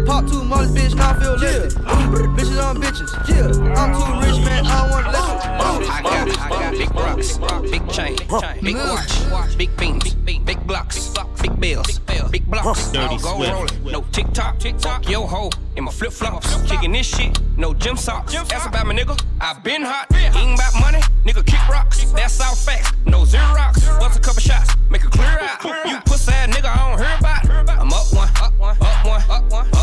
Ooh, 0.00 0.04
pop 0.06 0.26
two 0.26 0.44
molly, 0.44 0.68
bitch, 0.68 0.94
now 0.94 1.10
I 1.10 1.20
feel 1.20 1.36
lifted. 1.36 1.78
Ooh, 1.80 1.84
bitches 2.36 2.62
on 2.62 2.76
bitches. 2.80 3.10
Yeah, 3.28 3.74
I'm 3.74 3.92
too 3.92 4.26
rich, 4.26 4.44
man, 4.44 4.66
I 4.66 4.68
don't 4.80 4.90
wanna 4.90 5.10
listen. 5.10 5.34
Ooh, 5.54 5.80
I 5.90 6.02
got, 6.02 6.26
I 6.38 6.48
got 6.48 6.72
big 6.72 6.94
rocks, 6.94 7.38
big 7.70 7.88
chain, 7.90 8.16
big 8.62 8.76
watch, 9.30 9.58
big 9.58 9.76
beams, 9.76 10.14
big 10.14 10.66
blocks, 10.66 11.12
big 11.44 11.60
bills, 11.60 11.98
big 12.30 12.46
blocks. 12.46 12.90
Dirty 12.90 13.16
I'll 13.16 13.18
go 13.18 13.66
Swift. 13.66 13.84
no 13.84 14.00
TikTok, 14.12 14.58
TikTok, 14.58 15.08
yo 15.08 15.26
ho, 15.26 15.50
in 15.76 15.84
my 15.84 15.92
flip 15.92 16.12
flops, 16.12 16.48
kicking 16.62 16.92
this 16.92 17.06
shit, 17.06 17.38
no 17.58 17.74
gym 17.74 17.96
socks. 17.96 18.34
Ask 18.34 18.66
about 18.66 18.86
my 18.86 18.94
nigga, 18.94 19.22
I 19.40 19.52
been 19.60 19.82
hot, 19.82 20.06
ain't 20.14 20.58
about 20.58 20.74
money, 20.80 21.00
nigga 21.24 21.44
kick 21.44 21.68
rocks. 21.68 22.10
That's 22.12 22.40
all 22.40 22.54
facts, 22.54 22.92
no 23.04 23.24
Xerox. 23.24 23.86
Bust 24.00 24.18
a 24.18 24.20
couple 24.20 24.40
shots, 24.40 24.74
make 24.88 25.04
it 25.04 25.10
clear 25.10 25.38
out. 25.40 25.62
You 25.86 26.00
pussy 26.06 26.32
ass 26.32 26.48
nigga, 26.48 26.70
I 26.74 26.88
don't 26.88 26.98
hear 26.98 27.16
about. 27.18 27.80
I'm 27.80 27.92
up 27.92 28.12
one, 28.12 28.28
up 28.40 28.58
one, 28.58 28.76
up 28.80 29.06
one, 29.06 29.22
up 29.30 29.52
one, 29.52 29.73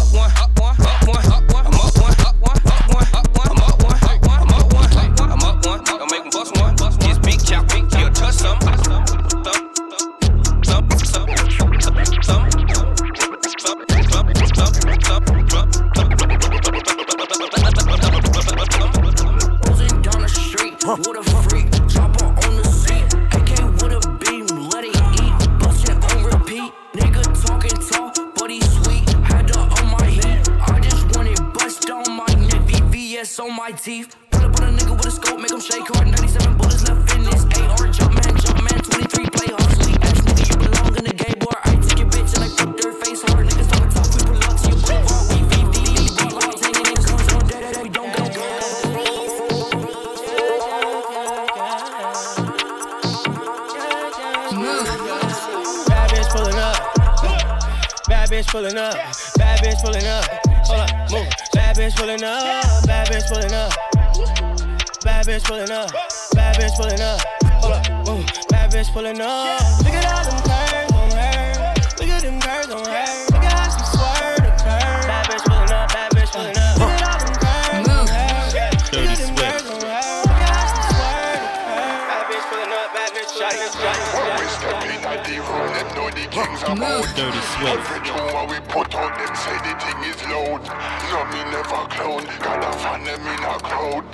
bitch 65.42 65.48
pulling 65.48 65.72
up. 65.72 65.92
Bad 66.34 66.56
bitch 66.56 66.76
pulling 66.78 67.02
up. 67.02 67.22
Hold 67.62 67.74
up, 67.74 68.08
move. 68.08 68.26
Bad 68.50 68.72
bitch 68.72 68.92
pulling 68.94 69.22
up. 69.22 69.60
Look 69.84 69.94
at 69.94 70.06
all 70.06 70.24
them 70.26 70.42
curves 70.44 70.94
on 70.94 71.12
her. 71.12 71.74
Look 72.00 72.10
at 72.10 72.22
them 72.22 72.40
curves 72.42 72.70
on 72.70 72.86
her. 72.86 73.06
Look 73.32 73.44
at 73.44 73.54
how 73.54 73.70
she 73.70 73.84
swerve 73.98 74.38
the 74.38 74.52
curve. 74.62 75.06
Bad 75.08 75.26
bitch 75.30 75.44
pulling 75.46 75.72
up. 75.72 75.90
Bad 75.94 76.12
bitch 76.12 76.32
pulling 76.32 76.58
up. 76.58 76.78
Look 76.78 76.90
at 76.90 77.02
all 77.02 77.20
them 77.22 77.36
curves 77.42 77.90
on 77.90 78.08
her. 78.08 78.30
Look 78.52 78.92
Dirty 78.92 79.08
at 79.08 79.18
them 79.18 79.36
Swift. 79.36 79.42
curves 79.42 79.70
on 79.72 79.82
her. 79.82 80.02
Look 80.22 80.42
at 80.42 80.52
how 80.52 80.66
she 80.72 80.82
swerve 80.92 81.42
the 81.42 81.50
curve. 81.66 82.02
Bad 82.12 82.24
bitch 82.30 82.46
pulling 82.50 82.72
up. 82.72 82.88
Bad 82.94 83.10
bitch 83.16 83.32
pulling 83.32 83.62
up. 83.62 84.10
When 84.22 84.34
we 84.38 84.46
step 84.52 84.84
in 84.86 85.02
at 85.02 85.22
the 85.26 85.36
room, 85.42 85.70
them 85.74 85.88
know 85.98 86.08
the 86.12 86.26
kings 86.30 86.62
about. 86.62 87.04
Dirty 87.18 87.42
Swift. 87.58 87.82
Every 87.82 88.00
tune 88.06 88.30
what 88.36 88.46
we 88.50 88.58
put 88.70 88.94
out, 88.96 89.14
them 89.18 89.34
say 89.36 89.58
the 89.66 89.74
thing 89.82 90.00
is 90.06 90.22
loud. 90.30 90.62
No, 91.10 91.20
me 91.34 91.42
never 91.50 91.82
clown. 91.90 92.24
Got 92.40 92.62
a 92.62 92.72
fan 92.78 93.04
them 93.04 93.26
in 93.26 93.42
a 93.42 93.58
crowd. 93.60 94.06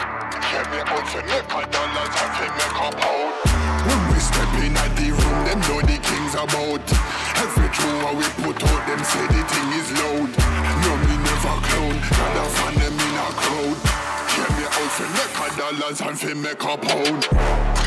And 0.58 0.74
for 0.90 1.62
make. 2.90 3.30
When 3.86 4.00
we 4.10 4.18
step 4.18 4.52
in 4.66 4.76
at 4.76 4.90
the 4.98 5.14
room, 5.14 5.38
them 5.46 5.60
know 5.70 5.82
the 5.86 5.98
kings 6.02 6.34
about. 6.34 6.82
Every 7.38 7.70
we 8.18 8.26
put 8.42 8.64
out, 8.64 8.88
them 8.88 9.04
say 9.06 9.28
the 9.28 9.42
thing 9.46 9.70
is 9.78 9.92
loud. 10.02 10.34
Me 11.06 11.16
never 11.22 11.58
clown. 11.62 11.96
Got 12.10 12.38
a 12.42 12.50
fan 12.50 12.74
them 12.74 12.94
in 12.98 13.16
a 13.22 13.30
crowd. 13.38 13.78
Make 15.14 15.38
a 15.38 15.58
dollars 15.58 16.02
and 16.02 16.18
make 16.42 16.64
a 16.64 16.78
pound. 16.78 17.87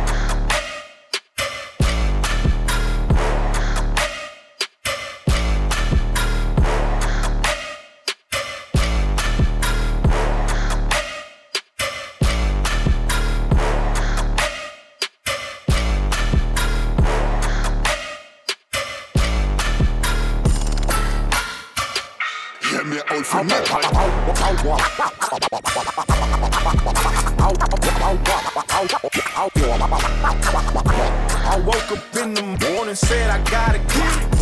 I 30.33 31.61
woke 31.65 31.91
up 31.91 32.15
in 32.15 32.33
the 32.33 32.41
morning, 32.41 32.95
said 32.95 33.29
I 33.29 33.43
gotta 33.49 33.79
get 33.79 34.23
it. 34.23 34.41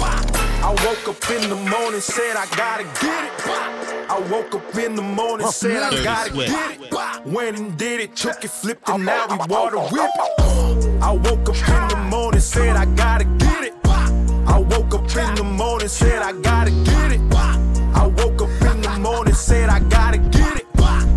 I 0.61 0.69
woke 0.85 1.07
up 1.07 1.29
in 1.31 1.49
the 1.49 1.55
morning, 1.55 2.01
said 2.01 2.35
I 2.35 2.45
gotta 2.55 2.83
get 3.01 3.25
it. 3.25 3.31
I 4.09 4.19
woke 4.31 4.53
up 4.53 4.75
in 4.75 4.95
the 4.95 5.01
morning, 5.01 5.47
said 5.47 5.81
I 5.81 6.03
gotta 6.03 6.31
get 6.31 6.79
it. 6.79 7.25
Went 7.25 7.57
and 7.57 7.77
did 7.77 8.01
it, 8.01 8.15
took 8.15 8.43
it, 8.43 8.51
flipped 8.51 8.87
it, 8.87 8.97
now 8.99 9.25
we 9.27 9.37
water 9.47 9.79
whip 9.79 10.11
it. 10.13 11.01
I 11.01 11.11
woke 11.11 11.49
up 11.49 11.55
in 11.57 11.87
the 11.89 12.07
morning, 12.09 12.41
said 12.41 12.75
I 12.75 12.85
gotta 12.95 13.25
get 13.25 13.63
it. 13.63 13.73
I 13.85 14.59
woke 14.59 14.93
up 14.93 15.15
in 15.15 15.35
the 15.35 15.43
morning, 15.43 15.87
said 15.87 16.21
I 16.21 16.33
gotta 16.33 16.71
get 16.71 17.11
it. 17.13 17.21
I 17.95 18.05
woke 18.05 18.41
up 18.41 18.61
in 18.61 18.81
the 18.81 18.99
morning, 18.99 19.33
said 19.33 19.69
I 19.69 19.79
gotta 19.79 20.17
get 20.17 20.57
it. 20.57 20.65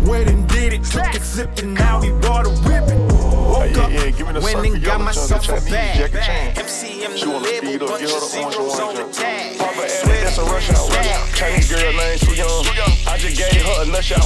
Went 0.07 0.29
and 0.29 0.47
did 0.49 0.73
it, 0.73 0.83
took 0.83 1.13
it, 1.13 1.21
flipped 1.21 1.59
it, 1.59 1.65
now 1.65 2.01
we 2.01 2.11
water 2.11 2.21
whip 2.21 2.27
it. 2.27 2.32
Woke 3.73 3.89
up, 3.89 4.43
went 4.43 4.65
and 4.65 4.83
got 4.83 5.01
myself 5.01 5.49
a 5.49 5.53
bag. 5.69 6.11
MCM 6.11 7.17
She 7.17 7.27
wanna 7.27 7.47
speed 7.47 7.81
up, 7.81 7.99
get 7.99 8.09
her 8.09 8.19
the 8.19 8.29
orange 8.37 8.55
and 8.55 8.69
orange 8.69 8.99
one. 8.99 9.57
Papa 9.57 9.81
Addy, 9.81 10.21
that's 10.21 10.37
a 10.37 10.43
rush 10.43 10.69
hour. 10.69 10.89
Chinese 11.33 11.71
girl 11.71 11.93
name 11.93 12.19
too 12.19 12.35
young. 12.35 12.65
I 13.07 13.17
just 13.17 13.35
gave 13.37 13.65
her 13.65 13.83
a 13.83 13.85
nut 13.89 14.03
shot. 14.03 14.21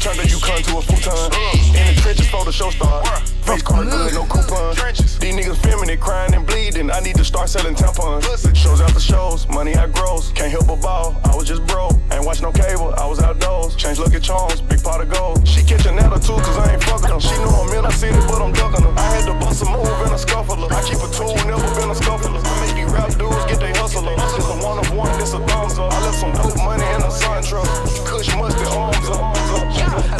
Turned 0.00 0.20
her 0.20 0.26
Yukon 0.26 0.62
to 0.62 0.78
a 0.78 0.82
futon. 0.82 1.26
In 1.74 1.94
the 1.94 2.00
trenches 2.02 2.28
for 2.28 2.44
the 2.44 2.52
show 2.52 2.70
start. 2.70 3.06
Face 3.42 3.62
card 3.62 3.90
good, 3.90 4.14
no 4.14 4.24
coupon. 4.26 4.74
These 4.74 5.34
niggas 5.34 5.90
it, 5.90 6.00
crying 6.00 6.34
and 6.34 6.46
bleeding. 6.46 6.90
I 6.90 7.00
need 7.00 7.16
to 7.16 7.24
start 7.24 7.48
selling 7.48 7.74
tampons. 7.74 8.24
Shows 8.54 8.80
after 8.80 9.00
shows, 9.00 9.48
money 9.48 9.74
I 9.74 9.86
grows. 9.88 10.32
Can't 10.34 10.50
help 10.50 10.66
but 10.66 10.80
ball, 10.80 11.16
I 11.24 11.34
was 11.34 11.48
just 11.48 11.66
broke. 11.66 11.94
Ain't 12.12 12.24
watch 12.24 12.42
no 12.42 12.52
cable, 12.52 12.94
I 12.94 13.06
was 13.06 13.20
outdoors. 13.20 13.74
Change 13.76 13.98
look 13.98 14.14
at 14.14 14.22
charms, 14.22 14.60
big 14.60 14.82
pot 14.82 15.00
of 15.00 15.10
gold. 15.10 15.46
She 15.46 15.62
catching 15.64 15.96
too, 15.96 16.36
cause 16.40 16.58
I 16.58 16.72
ain't 16.72 16.84
fucking 16.84 17.10
her. 17.10 17.20
She 17.20 17.36
know 17.38 17.64
I'm 17.64 17.78
in, 17.78 17.84
I 17.84 17.90
see 17.90 18.08
it, 18.08 18.28
but 18.28 18.40
I'm 18.40 18.52
ducking 18.52 18.83
her. 18.84 18.92
I 18.94 19.06
had 19.16 19.24
to 19.26 19.34
bust 19.40 19.62
a 19.62 19.66
move 19.66 19.88
in 20.04 20.12
a 20.12 20.18
scuffler. 20.18 20.68
I 20.68 20.80
keep 20.84 21.00
a 21.00 21.08
tool, 21.08 21.32
never 21.48 21.68
been 21.74 21.90
a 21.90 21.96
scuffler. 21.96 22.36
I 22.36 22.52
make 22.60 22.76
these 22.76 22.92
rap 22.92 23.10
dudes 23.16 23.44
get 23.48 23.58
they 23.60 23.72
hustler. 23.80 24.14
This 24.14 24.44
a 24.44 24.54
one 24.60 24.78
of 24.78 24.88
one, 24.92 25.12
this 25.18 25.32
a 25.32 25.40
thumbs 25.48 25.78
up. 25.78 25.92
I 25.92 25.98
left 26.04 26.18
some 26.20 26.32
dope 26.36 26.56
money 26.60 26.84
in 26.84 27.02
a 27.02 27.10
sun 27.10 27.42
truck. 27.42 27.66
Kush 28.04 28.28
mustard 28.36 28.68
arms 28.68 29.08
up. 29.08 29.34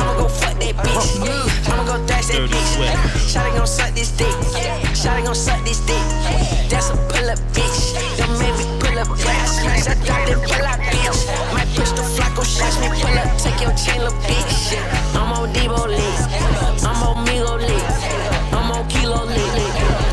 I'ma 0.01 0.13
go 0.17 0.29
fuck 0.29 0.57
that 0.59 0.75
bitch. 0.81 1.69
I'ma 1.69 1.85
go 1.85 2.07
dash 2.07 2.27
that 2.33 2.49
bitch. 2.49 2.73
Shotty 3.29 3.53
gon' 3.57 3.67
suck 3.67 3.93
this 3.95 4.11
dick. 4.17 4.35
Shotty 4.97 5.25
gon' 5.25 5.35
suck 5.35 5.61
this 5.65 5.81
dick. 5.85 6.03
That's 6.71 6.91
a 6.91 6.97
pull 7.13 7.29
up 7.29 7.39
bitch. 7.53 7.95
Don't 8.17 8.39
make 8.39 8.57
me 8.57 8.65
pull 8.81 8.99
up 8.99 9.09
bitch. 9.09 9.47
Smash 9.61 9.85
that 9.85 9.99
dog, 10.07 10.27
then 10.27 10.41
pull 10.41 10.65
up 10.65 10.81
bitch. 10.81 11.64
My 11.75 11.81
pistol 11.81 12.05
flacco 12.05 12.45
shots 12.47 12.79
me 12.79 12.87
pull 12.87 13.19
up. 13.19 13.37
Take 13.37 13.61
your 13.61 13.75
chain, 13.75 13.99
little 13.99 14.17
bitch. 14.23 14.79
I'm 15.19 15.33
on 15.33 15.53
Debo 15.53 15.89
lit. 15.89 16.85
I'm 16.87 17.03
on 17.03 17.27
Migo 17.27 17.59
lit. 17.59 17.83
I'm 18.55 18.71
on 18.71 18.87
Kilo 18.89 19.25
lit. 19.25 19.39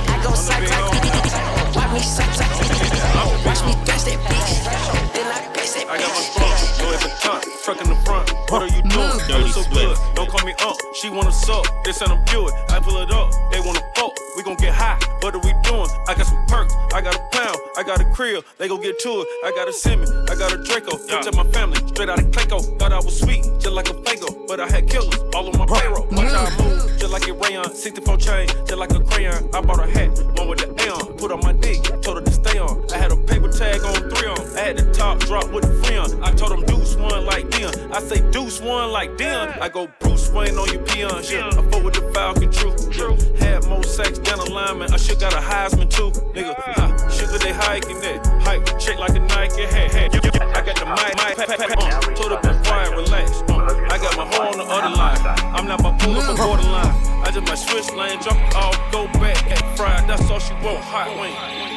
I 0.10 0.22
go 0.24 0.34
suck 0.34 0.58
like 0.58 0.90
Watch 1.76 1.94
me 1.94 2.00
suck 2.00 2.34
suck. 2.34 2.50
Watch 3.46 3.62
me 3.66 3.78
dash 3.86 4.10
that 4.10 4.18
bitch. 4.26 5.14
Then 5.14 5.28
I 5.30 5.54
pass 5.54 5.74
that 5.76 5.86
I 5.88 5.98
got 6.02 6.10
my 6.10 6.26
bitch. 6.26 6.42
phone, 6.42 6.82
go 6.82 6.94
at 6.96 7.02
the 7.02 7.12
top, 7.22 7.44
truck 7.64 7.82
in 7.82 7.90
the 7.90 7.96
front. 8.08 8.34
What 8.50 8.64
are 8.64 8.74
you 8.76 8.82
doing? 8.82 9.22
Dirty 9.30 9.52
Doing 9.52 9.54
so 9.54 9.64
good. 9.70 9.98
Don't 10.16 10.30
call 10.30 10.44
me 10.44 10.54
up. 10.66 10.78
She 10.96 11.10
wanna 11.12 11.32
suck. 11.32 11.70
They 11.86 11.92
send 11.92 12.10
them 12.10 12.24
Buick. 12.26 12.56
I 12.72 12.80
pull 12.80 12.98
it 12.98 13.12
up. 13.12 13.30
They 13.52 13.60
wanna 13.60 13.82
fuck. 13.94 14.18
We 14.38 14.44
gon' 14.44 14.56
get 14.56 14.74
high. 14.74 14.98
What 15.22 15.36
are 15.36 15.40
we 15.40 15.54
doing? 15.64 15.90
I 16.08 16.14
got 16.16 16.26
some 16.26 16.46
perks. 16.48 16.74
I 16.94 17.02
got 17.02 17.16
a 17.16 17.20
pound. 17.32 17.58
I 17.78 17.84
got 17.84 18.00
a 18.00 18.06
crib. 18.14 18.44
They 18.58 18.68
gon' 18.68 18.82
get 18.82 18.98
to 19.00 19.10
it. 19.10 19.28
I 19.44 19.52
got 19.52 19.68
a 19.68 19.74
Simi. 19.74 20.06
I 20.30 20.36
got 20.36 20.54
a 20.54 20.64
Draco. 20.64 20.98
Protect 20.98 21.36
my 21.36 21.44
family. 21.52 21.78
Straight 21.88 22.10
out 22.10 22.20
of 22.20 22.26
Clayco. 22.32 22.80
Thought 22.80 22.94
I 22.94 23.00
was 23.00 23.20
sweet, 23.20 23.44
just 23.60 23.72
like 23.72 23.90
a 23.90 23.94
Faygo. 23.94 24.48
But 24.48 24.60
I 24.60 24.68
had 24.68 24.90
killers 24.90 25.18
all 25.36 25.50
on 25.50 25.58
my 25.58 25.66
payroll. 25.66 26.08
Watch 26.12 26.32
how 26.32 26.46
I 26.46 26.64
move. 26.64 27.00
Just 27.00 27.12
like 27.12 27.28
a 27.28 27.34
rayon. 27.34 27.74
64 27.74 28.18
chain. 28.18 28.48
Just 28.48 28.78
like 28.78 28.92
a 28.92 29.04
crayon. 29.04 29.50
I 29.54 29.62
bought 29.62 29.80
a 29.80 29.90
hat. 29.90 30.10
One 30.38 30.48
with 30.48 30.60
the 30.60 30.70
Aeon. 30.84 31.18
Put 31.18 31.32
on 31.32 31.42
my 31.42 31.54
dick. 31.54 31.84
Told 32.02 32.18
her 32.18 32.24
to 32.24 32.32
stay 32.32 32.58
on. 32.58 32.86
I 32.94 32.98
had 32.98 33.12
a 33.12 33.18
paper 33.18 33.50
tag 33.50 33.82
on 33.82 34.10
three 34.12 34.30
on. 34.30 34.40
I 34.58 34.62
had 34.62 34.78
the 34.78 34.92
top 34.94 35.20
drop 35.20 35.52
with 35.52 35.66
a 35.66 35.74
friend. 35.84 36.24
I 36.24 36.32
told 36.32 36.52
them 36.52 36.64
deuce 36.66 36.96
one 36.96 37.26
like 37.26 37.50
Deion. 37.50 37.94
I 37.94 38.00
say 38.02 38.22
deuce 38.32 38.62
one 38.62 38.92
like 38.92 39.12
Deion. 39.18 39.60
I 39.60 39.70
go 39.70 39.88
Bruce 40.00 40.30
Wayne 40.32 40.58
on 40.58 40.72
your 40.72 40.84
peon. 40.84 41.22
Yeah. 41.30 41.48
I 41.48 41.62
fought 41.70 41.84
with 41.84 41.96
the 41.96 42.12
Falcon 42.14 42.52
True. 42.52 42.76
Yeah. 42.92 43.46
Had 43.46 43.68
more 43.68 43.84
sex 43.84 44.20
than 44.24 44.40
a 44.40 44.46
lineman. 44.46 44.94
I 44.94 44.98
should 44.98 45.20
got 45.20 45.34
a 45.34 45.38
Heisman 45.38 45.90
too. 45.90 46.12
Nigga, 46.34 46.56
ha, 46.56 47.10
sugar 47.10 47.38
they 47.38 47.54
hiking 47.54 48.00
that. 48.02 48.26
Hike, 48.42 48.80
check 48.80 48.98
like 49.00 49.16
a 49.16 49.20
Nike 49.20 49.66
hat. 49.66 49.92
hat. 49.92 50.16
I 50.56 50.62
got 50.64 50.76
the 50.76 50.86
mic, 50.86 51.16
mic, 51.18 51.38
pat, 51.38 51.58
pat, 51.58 51.78
uh, 51.78 52.02
told 52.16 52.32
her 52.32 52.42
be 52.42 52.68
quiet, 52.68 52.92
relax. 52.92 53.42
Uh, 53.50 53.88
I 53.90 53.98
got 53.98 54.18
my 54.18 54.26
hoe 54.26 54.52
on 54.52 54.58
the 54.58 54.66
other 54.66 54.96
line. 54.96 55.18
I'm 55.56 55.68
not 55.68 55.80
bipolar, 55.80 56.28
but 56.28 56.38
borderline. 56.38 56.96
I 57.24 57.32
just 57.34 57.48
might 57.48 57.56
switch 57.56 57.92
lane, 57.94 58.20
jump 58.22 58.40
off, 58.56 58.78
go 58.92 59.06
back, 59.20 59.38
at 59.52 59.78
fried. 59.78 60.08
That's 60.08 60.30
all 60.30 60.40
she 60.40 60.54
want, 60.56 60.84
hot 60.84 61.20
wing. 61.20 61.71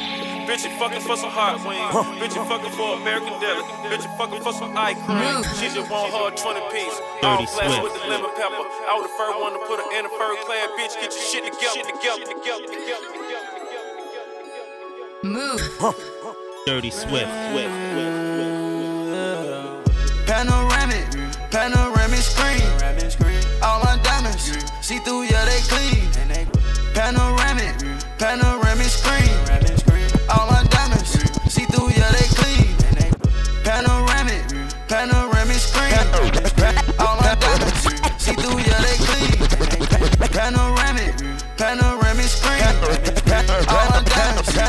Bitch, 0.44 0.64
you 0.64 0.70
fucking 0.76 1.00
for 1.00 1.16
some 1.16 1.30
hot 1.30 1.56
wings. 1.64 1.88
Bitch, 2.20 2.36
you 2.36 2.44
fucking 2.44 2.70
for 2.76 3.00
American 3.00 3.32
deli. 3.40 3.62
Bitch, 3.88 4.04
you 4.04 4.12
fucking 4.20 4.42
for 4.42 4.52
some 4.52 4.76
eye 4.76 4.92
cream. 5.08 5.42
She 5.56 5.72
just 5.72 5.90
want 5.90 6.12
her 6.12 6.30
20 6.36 6.60
piece. 6.68 7.00
All 7.22 7.46
flash 7.46 7.82
with 7.82 7.94
the 7.96 8.00
lemon 8.08 8.30
pepper. 8.36 8.60
I 8.84 8.92
was 8.94 9.08
the 9.08 9.16
first 9.16 9.40
one 9.40 9.52
to 9.56 9.60
put 9.64 9.80
her 9.80 9.88
in 9.98 10.04
a 10.04 10.12
fur 10.12 10.36
clad 10.44 10.68
bitch. 10.76 10.94
Get 11.00 11.16
your 11.16 11.24
shit 11.24 11.44
together. 11.48 11.80
together, 11.80 12.28
together, 12.28 12.68
together, 12.68 13.08
together. 13.08 13.54
Move. 15.24 15.60
Dirty 16.66 16.90
Swift. 16.90 17.32
Swift. 17.50 17.72
Panoramic, 20.26 21.04
panoramic 21.50 21.93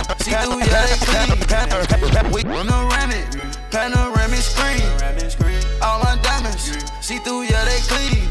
diamonds, 0.05 0.25
see 0.25 0.31
through, 0.31 0.59
yeah, 0.59 0.85
they 0.85 0.97
clean. 2.17 2.31
We 2.31 2.43
run 2.43 2.69
around 2.69 3.11
it, 3.11 3.25
panoramic, 3.71 4.41
panoramic 4.55 5.31
screen. 5.31 5.81
All 5.81 5.99
my 5.99 6.17
diamonds, 6.21 6.71
see 7.01 7.17
through, 7.19 7.43
yeah, 7.43 7.65
they 7.65 7.79
clean. 7.87 8.29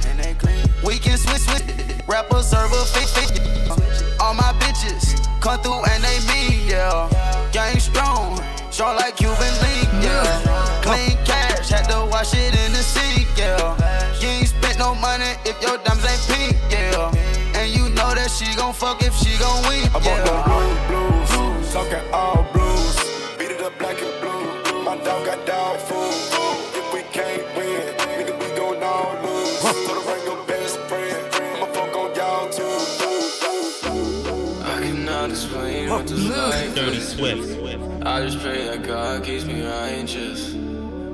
We 0.85 0.99
can 0.99 1.17
switch, 1.17 1.43
switch. 1.43 1.63
Rapper, 2.07 2.43
server, 2.43 2.85
fit, 2.93 3.09
fit. 3.09 4.21
All 4.21 4.35
my 4.35 4.53
bitches 4.61 5.17
come 5.41 5.59
through 5.61 5.85
and 5.91 6.05
they 6.05 6.19
mean, 6.29 6.69
yeah. 6.69 7.09
Gang 7.53 7.79
strong, 7.79 8.41
strong 8.71 8.97
like 8.97 9.17
Cuban 9.17 9.55
link, 9.63 9.89
yeah. 10.05 10.81
Clean 10.83 11.17
cash, 11.25 11.71
had 11.71 11.89
to 11.89 12.07
wash 12.11 12.35
it 12.35 12.55
in 12.55 12.73
the 12.73 12.83
sink, 12.83 13.27
yeah. 13.37 13.77
You 14.21 14.29
ain't 14.29 14.49
spent 14.49 14.79
no 14.79 14.95
money 14.95 15.33
if 15.45 15.61
your 15.63 15.79
diamonds 15.79 16.05
ain't 16.05 16.21
pink, 16.29 16.57
yeah. 16.71 17.11
And 17.57 17.71
you 17.73 17.89
know 17.91 18.15
that 18.15 18.31
she 18.31 18.55
gon' 18.57 18.75
fuck 18.75 19.03
if 19.03 19.15
she 19.15 19.39
gon' 19.39 19.63
win, 19.69 19.81
yeah. 19.81 19.97
I 19.97 20.01
bought 20.01 20.05
yeah. 20.05 20.25
them 20.25 20.75
blues, 20.89 21.24
Dirty. 36.85 37.01
Swift. 37.01 38.05
I 38.05 38.21
just 38.27 38.41
pray 38.41 38.67
that 38.67 38.83
God 38.83 39.25
keeps 39.25 39.45
me 39.45 39.65
righteous. 39.65 40.53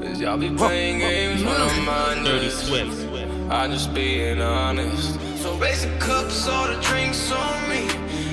Cause 0.02 0.20
y'all 0.20 0.36
be 0.36 0.50
playing 0.50 0.98
games 0.98 1.44
when 1.44 1.54
I'm 1.54 1.84
mindless. 1.84 2.68
Dirty 2.68 2.90
Swift. 2.90 3.50
I 3.50 3.68
just 3.68 3.94
being 3.94 4.40
honest. 4.40 5.20
So 5.40 5.54
raise 5.58 5.84
the 5.84 5.96
cups, 5.98 6.48
all 6.48 6.66
the 6.66 6.80
drinks 6.82 7.30
on 7.30 7.68
me. 7.68 7.88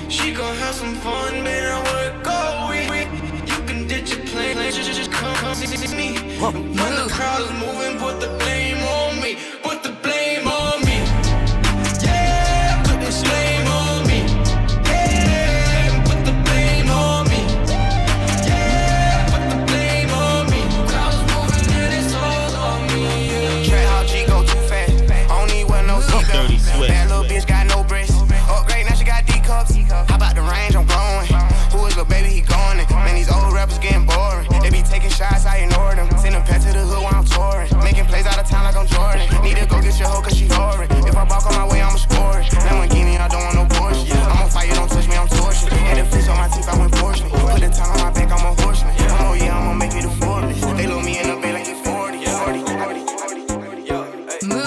She 0.09 0.33
gon' 0.33 0.55
have 0.57 0.73
some 0.73 0.95
fun, 0.95 1.43
man. 1.43 1.73
I 1.73 1.79
work 1.93 2.27
all 2.27 2.69
week. 2.69 3.07
You 3.47 3.63
can 3.67 3.87
ditch 3.87 4.15
your 4.15 4.25
plan, 4.25 4.55
just, 4.55 4.77
just, 4.77 4.93
just 4.97 5.11
come, 5.11 5.35
come 5.35 5.53
see 5.53 5.95
me. 5.95 6.17
When 6.41 6.73
the 6.73 7.07
crowd 7.11 7.41
is 7.41 7.51
moving, 7.51 7.99
put 7.99 8.19
the 8.19 8.35
blame 8.39 8.77
on 8.77 8.96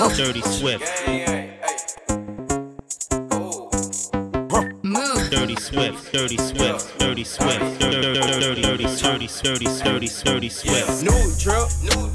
Dirty 0.08 0.40
Swift. 0.40 0.82
Dirty 5.30 5.56
Swift, 5.56 6.12
Dirty 6.12 6.36
Swift, 6.38 6.98
Dirty 6.98 7.24
Swift, 7.24 7.78
Dirty, 7.78 8.00
Dirty, 8.00 8.20
Dirty, 8.40 8.62
Dirty, 8.62 9.26
Dirty, 9.42 9.66
Dirty, 9.66 10.08
Dirty 10.24 10.48
Swift. 10.48 11.02
New 11.02 11.32
drip, 11.38 11.68
new 11.82 11.90
drip, 11.90 11.98
new 11.98 12.09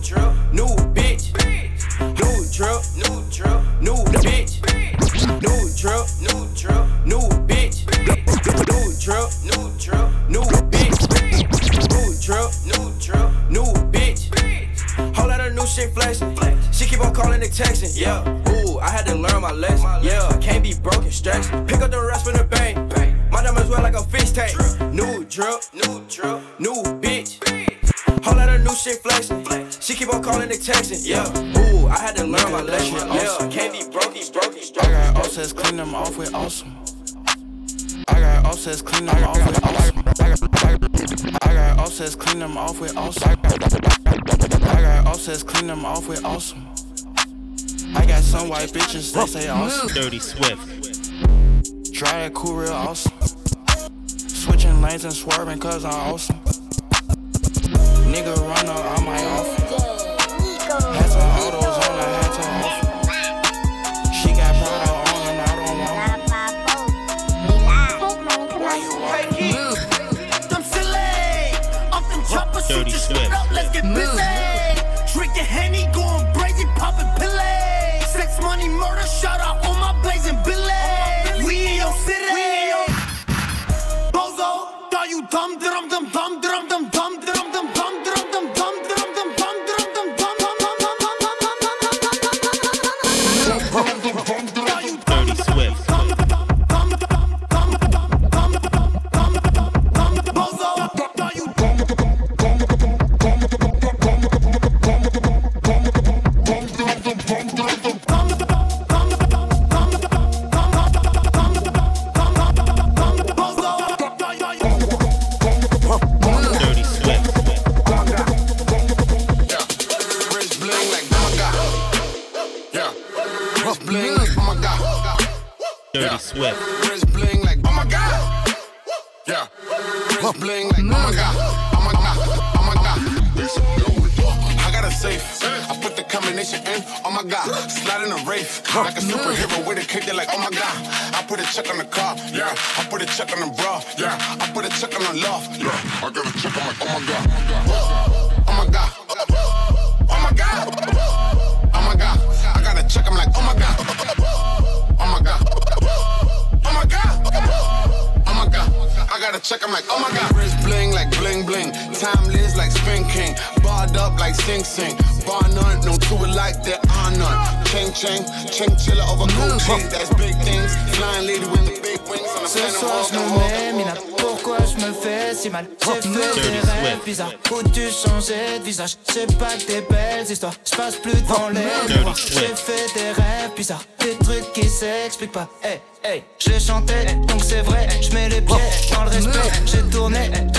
say 49.35 49.49
awesome. 49.49 49.89
Dirty 49.89 50.19
Swift. 50.19 50.65
It 52.25 52.33
cool, 52.33 52.55
real 52.55 52.71
awesome. 52.71 53.11
Switching 54.17 54.81
lanes 54.81 55.03
and 55.03 55.13
swerving 55.13 55.59
cause 55.59 55.83
I'm 55.83 55.93
awesome. 55.93 56.34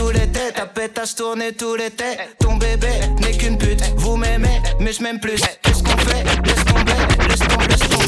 Tous 0.07 0.13
les 0.13 0.29
têtes. 0.29 0.55
Ta 0.55 0.67
pétasse 0.67 1.15
tourné 1.15 1.53
tous 1.53 1.75
les 1.75 1.91
têtes. 1.91 2.37
Ton 2.39 2.57
bébé 2.57 2.89
n'est 3.21 3.37
qu'une 3.37 3.59
pute. 3.59 3.83
Vous 3.97 4.17
m'aimez 4.17 4.61
mais 4.79 4.93
je 4.93 5.03
m'aime 5.03 5.19
plus. 5.21 5.41
Qu'est-ce 5.63 5.83
qu'on 5.83 5.97
fait? 5.99 6.23
Laisse 6.45 6.65
tomber 6.65 6.93
Laisse 7.29 7.39
tomber 7.41 7.67
Laisse 7.69 7.89
tomber 7.89 8.07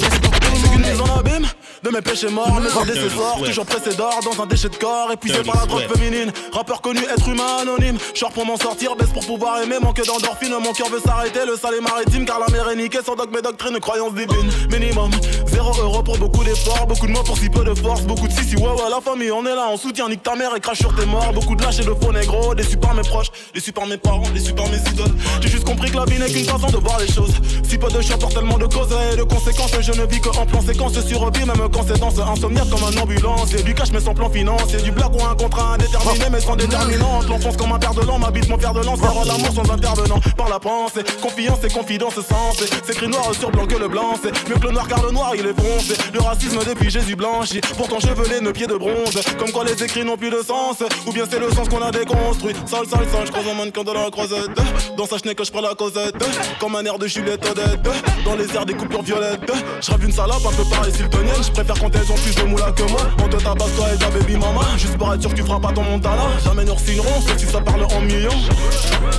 C'est 0.61 0.71
qu'une 0.71 0.83
mise 0.83 1.01
en 1.01 1.19
abîme 1.19 1.47
de 1.89 1.95
mes 1.95 2.03
péchés 2.03 2.29
morts, 2.29 2.61
mes 2.61 2.69
ses 2.69 3.09
forts, 3.09 3.43
toujours 3.43 3.65
pressé 3.65 3.95
d'or 3.97 4.21
dans 4.23 4.43
un 4.43 4.47
déchet 4.47 4.69
de 4.69 4.77
corps, 4.77 5.11
épuisé 5.13 5.43
par 5.43 5.57
la 5.57 5.67
drogue 5.67 5.87
féminine. 5.95 6.33
Rappeur 6.53 6.81
connu, 6.81 7.01
être 7.01 7.29
humain 7.29 7.59
anonyme. 7.63 7.99
Short 8.15 8.33
pour 8.35 8.45
m'en 8.45 8.57
sortir, 8.57 8.95
baisse 8.97 9.11
pour 9.11 9.25
pouvoir 9.25 9.63
aimer, 9.63 9.77
manque 9.81 10.05
d'endorphine. 10.05 10.55
Mon 10.63 10.73
cœur 10.73 10.89
veut 10.89 11.01
s'arrêter, 11.01 11.41
le 11.47 11.57
sale 11.57 11.75
est 11.77 11.81
maritime, 11.81 12.25
car 12.25 12.41
la 12.41 12.49
mer 12.49 12.69
est 12.71 12.77
niquée 12.77 12.99
sans 13.05 13.15
dogme 13.15 13.37
et 13.39 13.43
doctrine, 13.43 13.79
croyance 13.81 14.13
divine. 14.15 14.51
Minimum, 14.71 15.11
zéro 15.47 15.73
euro 15.81 16.03
pour 16.03 16.19
beaucoup 16.19 16.45
d'efforts, 16.45 16.87
beaucoup 16.87 17.07
de 17.07 17.13
mots 17.13 17.23
pour 17.23 17.39
si 17.39 17.49
peu 17.49 17.65
de 17.65 17.75
force, 17.75 18.03
beaucoup 18.03 18.29
de 18.29 18.33
si 18.33 18.45
si 18.45 18.57
ouais 18.57 18.63
ouais 18.63 18.91
la 18.91 19.01
famille, 19.01 19.31
on 19.31 19.45
est 19.47 19.55
là, 19.55 19.69
on 19.71 19.77
soutient, 19.77 20.09
nique 20.09 20.23
ta 20.23 20.35
mère 20.35 20.55
et 20.57 20.61
crache 20.61 20.79
sur 20.79 20.95
tes 20.95 21.07
morts. 21.07 21.33
Beaucoup 21.33 21.55
de 21.55 21.63
lâches 21.63 21.81
et 21.81 21.85
de 21.85 21.95
faux 21.95 22.13
négros, 22.13 22.55
déçus 22.55 22.77
par 22.77 22.95
mes 22.95 23.03
proches, 23.03 23.31
déçus 23.55 23.73
par 23.73 23.87
mes 23.87 23.97
parents, 23.97 24.29
déçus 24.35 24.55
par 24.55 24.69
mes 24.69 24.79
idoles. 24.79 25.15
J'ai 25.41 25.49
juste 25.49 25.65
compris 25.65 25.91
que 25.91 25.97
la 25.97 26.05
vie 26.05 26.19
n'est 26.19 26.31
qu'une 26.31 26.45
façon 26.45 26.69
de 26.69 26.77
voir 26.77 26.99
les 26.99 27.11
choses. 27.11 27.33
Si 27.67 27.79
peu 27.79 27.89
de 27.89 28.01
chanteurs, 28.01 28.31
tellement 28.31 28.59
de 28.59 28.67
causes 28.67 28.95
et 29.13 29.17
de 29.17 29.23
conséquences, 29.23 29.71
je 29.81 29.93
ne 29.93 30.07
vis 30.07 30.21
que 30.21 30.29
en 30.31 30.45
plan 30.45 30.61
séquence 30.61 30.99
sur 31.07 31.29
même 31.47 31.69
quand 31.79 31.85
c'est 31.87 32.01
dans 32.01 32.11
ce 32.11 32.21
insomniaque 32.21 32.69
comme 32.71 32.83
un 32.83 33.01
ambulance. 33.01 33.55
Et 33.55 33.63
du 33.63 33.75
cash 33.75 33.91
mais 33.93 34.01
sans 34.01 34.15
plan 34.15 34.29
financier, 34.29 34.81
du 34.81 34.91
blague 34.91 35.15
ou 35.15 35.25
un 35.25 35.35
contrat 35.35 35.75
indéterminé 35.75 36.25
mais 36.31 36.41
sans 36.41 36.57
déterminante. 36.57 37.29
L'enfance 37.29 37.57
comme 37.57 37.73
un 37.73 37.79
père 37.79 37.95
de 37.95 38.03
l'an, 38.03 38.19
m'habite 38.19 38.49
mon 38.49 38.59
fer 38.59 38.73
de 38.73 38.81
lance, 38.81 38.99
vers 39.01 39.15
l'amour 39.25 39.53
sans 39.55 39.71
intervenant. 39.71 40.21
Par 40.37 40.49
la 40.49 40.59
pensée, 40.59 41.03
confiance 41.23 41.59
et 41.65 41.69
confidence 41.69 42.15
sensée. 42.15 42.67
C'est 42.85 42.93
écrit 42.93 43.09
noir 43.09 43.33
sur 43.39 43.51
blanc 43.51 43.67
que 43.67 43.77
le 43.77 43.89
blanc, 43.89 44.15
c'est 44.21 44.33
mieux 44.49 44.57
que 44.57 44.67
le 44.67 44.73
noir 44.73 44.89
car 44.89 45.03
le 45.05 45.13
noir 45.13 45.33
il 45.35 45.47
est 45.47 45.55
foncé. 45.55 45.95
Le 46.13 46.21
racisme 46.21 46.59
depuis 46.67 46.91
Jésus 46.91 47.15
blanchi, 47.15 47.61
pourtant 47.77 48.01
chevelé, 48.01 48.41
nos 48.41 48.53
pieds 48.53 48.67
de 48.67 48.75
bronze. 48.75 49.21
Comme 49.39 49.53
quoi 49.53 49.65
les 49.65 49.81
écrits 49.83 50.05
n'ont 50.05 50.17
plus 50.17 50.31
de 50.31 50.43
sens, 50.43 50.83
ou 51.07 51.13
bien 51.13 51.25
c'est 51.31 51.39
le 51.39 51.51
sens 51.51 51.69
qu'on 51.69 51.83
a 51.83 51.91
déconstruit. 51.91 52.55
Sale, 52.67 52.87
sale, 52.87 53.07
sale, 53.11 53.27
je 53.27 53.31
croise 53.31 53.47
un 53.47 53.55
mannequin 53.55 53.85
de 53.85 53.93
la 53.93 54.11
croisette. 54.11 54.51
Dans 54.97 55.07
sa 55.07 55.19
chenille 55.19 55.37
que 55.37 55.45
je 55.45 55.53
prends 55.53 55.61
la 55.61 55.75
causette, 55.75 56.17
comme 56.59 56.75
un 56.75 56.85
air 56.85 56.99
de 56.99 57.07
Juliette 57.07 57.49
Odette. 57.49 57.89
Dans 58.25 58.35
les 58.35 58.53
airs 58.55 58.67
des 58.67 58.75
coupures 58.75 59.03
violettes, 59.03 59.53
je 59.81 60.05
une 60.05 60.13
salope 60.13 60.45
un 60.47 60.55
peu 60.55 60.65
pareil 60.71 60.93
siltonienne. 60.93 61.43
Je 61.59 61.65
préfère 61.65 61.83
quand 61.83 61.97
elles 61.97 62.13
ont 62.13 62.15
plus 62.15 62.37
de 62.37 62.43
moula 62.45 62.71
que 62.71 62.85
moi. 62.85 63.01
On 63.19 63.29
te 63.29 63.37
tabasse 63.37 63.75
toi 63.75 63.87
et 63.93 63.99
ta 63.99 64.09
baby 64.11 64.37
mama, 64.37 64.61
juste 64.77 64.97
pour 64.97 65.13
être 65.13 65.21
sûr 65.21 65.31
que 65.31 65.35
tu 65.35 65.43
feras 65.43 65.59
pas 65.59 65.73
ton 65.73 65.83
montana. 65.83 66.23
Jamais 66.45 66.65
nous 66.65 66.79
signerons, 66.79 67.21
sauf 67.21 67.37
si 67.37 67.47
ça 67.47 67.61
parle 67.61 67.83
en 67.83 68.01
millions. 68.01 68.31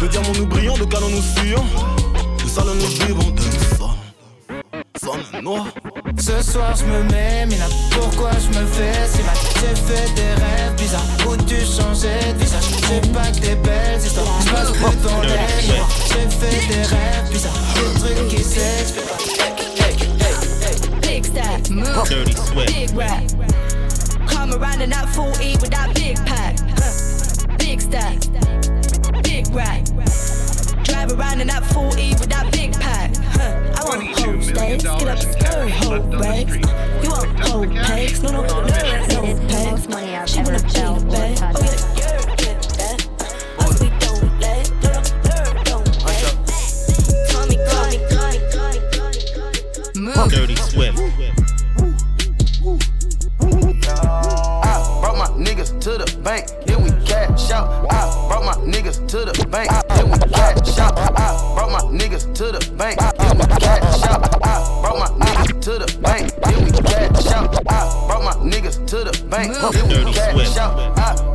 De 0.02 0.08
diamants 0.08 0.32
nous 0.38 0.45
brillons, 0.45 0.78
de 0.78 0.86
canons 0.86 1.10
nous 1.10 1.21
fuyons. 1.21 1.65
De 2.41 2.49
salons 2.49 2.75
nous 2.75 3.06
vivons, 3.06 3.30
de 3.32 3.41
son. 3.78 3.89
Son 5.04 5.41
noir. 5.41 5.65
Ce 6.17 6.41
soir 6.41 6.73
je 6.78 6.86
me 6.86 7.04
mets 7.12 7.45
mina 7.45 7.65
Pourquoi 7.91 8.32
je 8.32 8.58
me 8.58 8.65
fais 8.65 9.08
si 9.08 9.21
mal? 9.23 9.36
J'ai 9.56 9.75
fait 9.75 10.13
des 10.15 10.34
rêves 10.41 10.75
bizarres 10.78 11.02
Où 11.28 11.36
tu 11.43 11.56
changeais 11.56 12.34
de 12.34 12.39
visage? 12.39 12.63
J'ai 12.88 13.10
pas 13.12 13.32
que 13.32 13.39
des 13.39 13.56
belles 13.56 13.99
histoires 14.02 14.25
Je 14.45 14.52
passe 14.52 14.71
plus 14.71 15.10
dans 15.10 15.21
les 15.21 15.30
J'ai 16.08 16.30
fait 16.30 16.67
des 16.67 16.84
rêves 16.84 17.32
bizarres 17.32 17.54
Des 17.75 17.99
trucs 17.99 18.28
qui 18.28 18.43
s'expliquent 18.43 19.88
pas 21.32 22.10
Dirty 22.10 22.34
Swift. 22.34 22.74
Big 22.74 22.92
rap. 22.96 23.24
Come 24.28 24.54
around 24.54 24.82
in 24.82 24.89
that 24.92 25.10
40 25.10 25.58
with 25.58 25.70
that 25.72 25.94
big 25.96 26.18
pack. 26.26 26.58
Huh. 26.78 27.58
Big 27.58 27.82
stack. 27.82 28.20
Big 29.24 29.48
rack. 29.54 29.86
Drive 30.84 31.12
around 31.12 31.42
in 31.42 31.48
that 31.48 31.63
40 31.74 32.10
with 32.15 32.30
that 32.30 32.52
big 32.52 32.74
pack. 32.74 33.15
Huh. 33.18 33.60
I 33.78 33.84
want 33.86 34.04
whole 34.18 34.42
steaks. 34.42 34.84
Get 34.84 35.08
up, 35.08 35.20
skirt, 35.20 35.70
whole 35.72 36.00
breaks. 36.00 36.56
You 37.04 37.10
want 37.10 37.39
whole 37.39 37.68
pegs? 37.68 38.24
No, 38.24 38.32
no, 38.32 38.42
no, 38.42 38.62
no, 38.62 38.65
no 38.65 39.48
pegs. 39.48 40.32
She 40.32 40.39
wanna 40.42 40.60
big 40.60 41.10
bag. 41.10 41.38
Oh, 41.42 41.62
yeah, 41.63 42.20
yeah, 42.39 42.62
yeah. 42.78 42.98
Us, 43.60 43.82
we 43.82 43.89
don't 44.00 44.39
let. 44.39 44.72
No, 44.84 44.89
no, 44.89 45.42
no, 45.42 45.63
don't 45.63 46.06
let. 46.06 46.24
Call 47.30 47.46
me, 47.48 47.56
call 47.70 47.86
me, 47.88 47.98
call 48.10 48.30
me, 48.30 48.39
call 48.52 48.70
me, 48.70 48.80
call 48.94 49.52
me, 49.94 50.13
call 50.13 50.26
me. 50.26 50.36
Dirty 50.36 50.56
Swift. 50.56 51.09
Bank, 56.30 56.46
then 56.65 56.84
we 56.84 56.92
cash 57.08 57.50
out. 57.50 57.92
I 57.92 58.28
brought 58.28 58.46
my 58.46 58.54
niggas 58.63 59.08
to 59.08 59.18
the 59.26 59.48
bank, 59.48 59.70
then 59.89 60.12
we 60.12 60.20
cash 60.32 60.78
out. 60.78 60.96
I 60.96 61.56
brought 61.56 61.72
my 61.72 61.82
niggas 62.00 62.32
to 62.36 62.52
the 62.52 62.62
bank, 62.76 63.00
then 63.00 63.38
we 63.39 63.46
cash 63.58 64.04
out. 64.04 64.22
I 64.46 64.82
brought 64.82 65.00
my 65.00 65.26
niggas 65.26 65.62
to 65.62 65.72
the 65.80 66.00
bank, 66.02 66.32
then 66.44 66.65
we 66.65 66.72
cash 66.72 67.26
out. 67.32 67.68
I 67.68 68.08
brought 68.08 68.24
my 68.24 68.36
niggas 68.52 68.86
to 68.92 68.98
the 69.06 69.28
bank, 69.28 69.54
then 69.74 70.06
we 70.06 70.13
cash 70.13 70.58
out. 70.58 71.29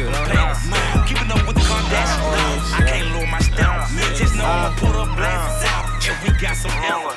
You 0.00 0.06
shouldn't 0.08 0.32
drop 0.32 0.56
the 0.56 0.68
plans. 0.68 1.08
Keeping 1.08 1.30
up 1.30 1.46
with 1.46 1.56
the 1.56 1.64
Kardashians, 1.68 2.72
I 2.72 2.80
can't 2.88 3.08
lower 3.12 3.26
my 3.26 3.40
stamps. 3.40 3.92
Just 4.18 4.34
know 4.36 4.44
I'ma 4.44 4.72
put 4.80 4.96
up 4.96 5.08
blazes 5.16 5.64
out, 5.68 5.84
and 6.08 6.16
we 6.24 6.30
got 6.40 6.56
some 6.56 6.72
L. 6.88 7.12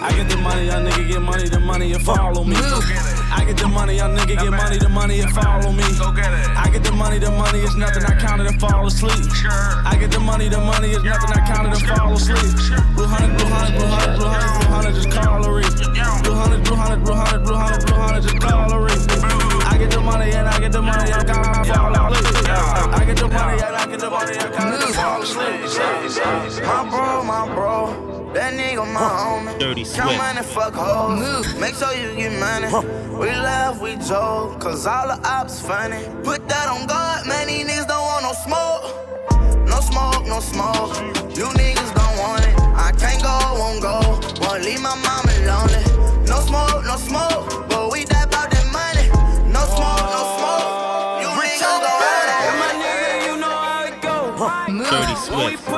I 0.00 0.14
get 0.14 0.28
the 0.28 0.36
money, 0.36 0.66
young 0.66 0.86
nigga 0.86 1.08
get 1.08 1.22
money, 1.22 1.48
the 1.48 1.60
money 1.60 1.92
and 1.92 2.02
follow 2.02 2.44
me. 2.44 2.56
I 2.56 3.44
get 3.46 3.56
the 3.56 3.68
money, 3.68 3.96
young 3.96 4.16
nigga 4.16 4.38
get 4.38 4.50
money, 4.50 4.78
the 4.78 4.88
money 4.88 5.20
and 5.20 5.30
follow 5.32 5.72
me. 5.72 5.82
I 5.82 6.70
get 6.72 6.84
the 6.84 6.92
money, 6.92 7.18
the 7.18 7.30
money 7.30 7.60
is 7.60 7.74
nothing, 7.76 8.04
I 8.04 8.14
count 8.18 8.40
it 8.40 8.46
and 8.46 8.60
fall 8.60 8.86
asleep. 8.86 9.26
I 9.84 9.96
get 9.98 10.10
the 10.10 10.20
money, 10.20 10.48
the 10.48 10.60
money 10.60 10.90
is 10.90 11.02
nothing, 11.02 11.30
I 11.34 11.40
count 11.46 11.66
it 11.68 11.74
and 11.74 11.88
fall 11.88 12.12
asleep. 12.14 12.78
Blue 12.94 13.06
hundred, 13.06 13.36
blue 13.36 13.50
hundred, 13.50 13.78
blue 13.78 13.88
hundred, 13.88 14.16
blue 14.16 14.28
hundred, 14.28 14.54
blue 14.54 14.70
hundred, 14.70 14.94
just 14.94 15.08
reef. 15.10 16.22
Blue 16.22 16.34
hundred, 16.34 16.64
blue 16.64 16.76
hundred, 16.76 17.04
blue 17.04 17.14
hundred, 17.14 17.44
blue 17.44 17.56
hundred, 17.56 17.86
blue 17.86 17.96
hundred, 17.96 18.22
just 18.22 19.24
reef. 19.24 19.37
I 19.78 19.82
get 19.82 19.90
the 19.92 20.00
money 20.00 20.32
and 20.32 20.48
I 20.48 20.58
get 20.58 20.72
the 20.72 20.82
money, 20.82 21.12
I 21.12 21.22
count 21.22 21.46
it 21.46 21.56
and 21.56 21.66
fall 21.68 22.12
asleep. 22.12 22.48
I 22.48 23.04
get 23.06 23.16
the 23.16 23.28
money 23.28 23.62
and 23.62 23.76
I 23.76 23.86
get 23.86 24.00
the 24.00 24.10
money, 24.10 24.36
I 24.36 24.50
count 24.50 24.74
it 24.74 24.82
and 24.82 24.94
fall 24.96 25.22
asleep. 25.22 26.66
My 26.66 26.90
bro, 26.90 27.22
my 27.22 27.54
bro. 27.54 28.32
That 28.34 28.54
nigga 28.54 28.92
my 28.92 28.98
homie. 28.98 29.56
Dirty 29.60 29.84
Count 29.84 29.94
Swift. 29.94 30.18
money, 30.18 30.42
fuck 30.42 30.74
hoes. 30.74 31.54
Make 31.60 31.76
sure 31.76 31.94
you 31.94 32.12
get 32.16 32.40
money. 32.40 32.66
We 33.16 33.30
laugh, 33.30 33.80
we 33.80 33.94
joke, 33.98 34.58
cause 34.58 34.84
all 34.84 35.06
the 35.06 35.20
ops 35.24 35.60
funny. 35.60 36.02
Put 36.24 36.48
that 36.48 36.68
on 36.68 36.88
God, 36.88 37.28
man, 37.28 37.46
these 37.46 37.64
niggas 37.64 37.86
don't 37.86 38.02
want 38.02 38.24
no 38.24 38.32
smoke. 38.32 38.82
No 39.68 39.78
smoke, 39.78 40.26
no 40.26 40.40
smoke. 40.40 40.96
You 41.38 41.46
niggas 41.54 41.94
don't 41.94 42.18
want 42.18 42.44
it. 42.44 42.54
I 42.74 42.90
can't 42.98 43.22
go, 43.22 43.38
won't 43.54 43.80
go. 43.80 44.00
Won't 44.44 44.64
leave 44.64 44.82
my 44.82 44.96
mama 44.96 45.27
Dirty 55.48 55.77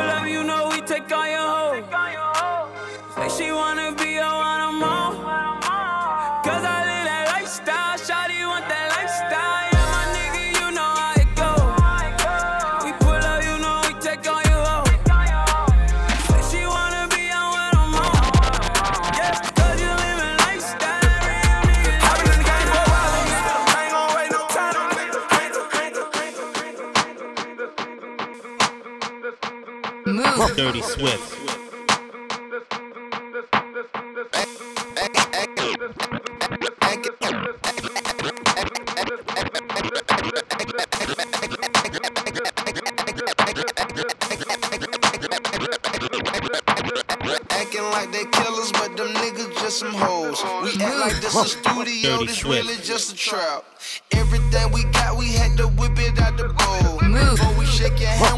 a 51.40 51.48
studio, 51.48 52.16
Dirty 52.18 52.26
this 52.26 52.38
Swift. 52.38 52.68
really 52.68 52.76
just 52.82 53.12
a 53.12 53.16
trap. 53.16 53.64
Everything 54.12 54.72
we 54.72 54.84
got, 54.92 55.16
we 55.16 55.28
had 55.28 55.56
to 55.56 55.68
whip 55.68 55.98
it 55.98 56.20
out 56.20 56.36
the 56.36 56.48
bowl. 56.48 56.98
Before 57.00 57.58
we 57.58 57.64
shake 57.66 57.98
your 58.00 58.08
hand, 58.08 58.29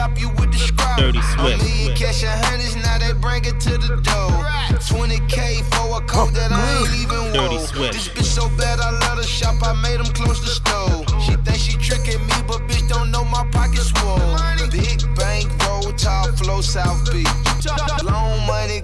we'd 0.00 0.16
slap 0.16 0.20
you 0.20 0.28
with 0.40 0.52
the 0.52 0.58
scrap. 0.58 0.98
Dirty 0.98 1.20
Swift. 1.22 1.62
A 1.62 1.66
million 1.66 1.96
cash 1.96 2.22
and 2.22 2.44
hundreds, 2.44 2.76
now 2.76 2.98
they 2.98 3.12
bring 3.12 3.44
it 3.44 3.60
to 3.60 3.78
the 3.78 4.00
door. 4.02 4.30
20k 4.80 5.64
for 5.74 6.02
a 6.02 6.06
coat 6.06 6.32
that 6.34 6.52
I 6.52 6.78
ain't 6.78 6.94
even 7.02 7.32
Dirty 7.32 7.56
wore. 7.56 7.66
Swift. 7.66 7.92
This 7.92 8.08
bitch 8.08 8.24
so 8.24 8.48
bad, 8.56 8.80
I 8.80 8.90
let 8.92 9.18
her 9.18 9.22
shop, 9.22 9.56
I 9.62 9.72
made 9.82 10.00
him 10.00 10.12
close 10.12 10.40
the 10.40 10.48
stove. 10.48 11.04
She 11.22 11.36
think 11.36 11.58
she 11.58 11.76
tricking 11.76 12.20
me, 12.26 12.34
but 12.46 12.60
bitch 12.68 12.88
don't 12.88 13.10
know 13.10 13.24
my 13.24 13.46
pockets 13.52 13.90
swole. 13.90 14.18
Big 14.70 15.02
bank, 15.16 15.50
roll, 15.66 15.92
top 15.94 16.30
flow, 16.38 16.60
South 16.60 17.10
Beach. 17.12 17.39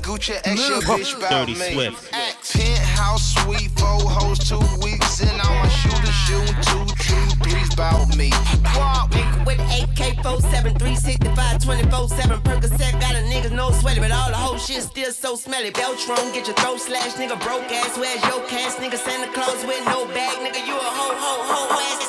Long 0.07 0.15
money, 0.15 0.19
Gucci, 0.19 0.35
ask 0.45 0.69
your 0.69 0.81
bitch 0.83 1.17
about 1.17 1.49
me. 1.49 1.55
Swift. 1.55 2.13
Penthouse 2.13 3.35
suite, 3.35 3.71
four 3.77 4.09
hoes, 4.09 4.39
two 4.39 4.59
weeks, 4.83 5.21
and 5.21 5.41
all 5.43 5.55
my 5.55 5.69
shooters 5.69 6.15
shooting 6.27 6.55
two, 6.63 6.85
two, 7.03 7.27
threes 7.43 7.73
about 7.75 8.17
me. 8.17 8.31
Nigga 8.31 9.47
with 9.47 9.61
AK 9.61 10.23
47, 10.23 10.79
365, 10.79 11.63
24 11.63 12.09
7. 12.09 12.41
Percocet 12.41 13.01
got 13.01 13.15
a 13.15 13.21
niggas 13.27 13.53
no 13.53 13.71
sweaty, 13.73 14.01
but 14.01 14.11
all 14.13 14.29
the 14.29 14.37
whole 14.37 14.59
shit 14.59 14.83
still 14.83 15.13
so 15.13 15.35
smelly. 15.35 15.71
Beltron, 15.71 16.33
get 16.33 16.47
your 16.47 16.57
throat 16.57 16.81
slashed, 16.81 17.17
nigga. 17.17 17.39
Broke 17.43 17.71
ass, 17.73 17.99
where's 17.99 18.23
your 18.27 18.43
cash? 18.49 18.75
Nigga, 18.77 18.99
Santa 18.99 19.33
Claus 19.33 19.65
with 19.67 19.85
no 19.87 20.07
bag, 20.09 20.39
nigga. 20.39 20.67
You 20.67 20.75
a 20.75 20.79
ho, 20.79 21.15
ho, 21.23 21.43
ho 21.51 21.69
ass. 21.83 22.07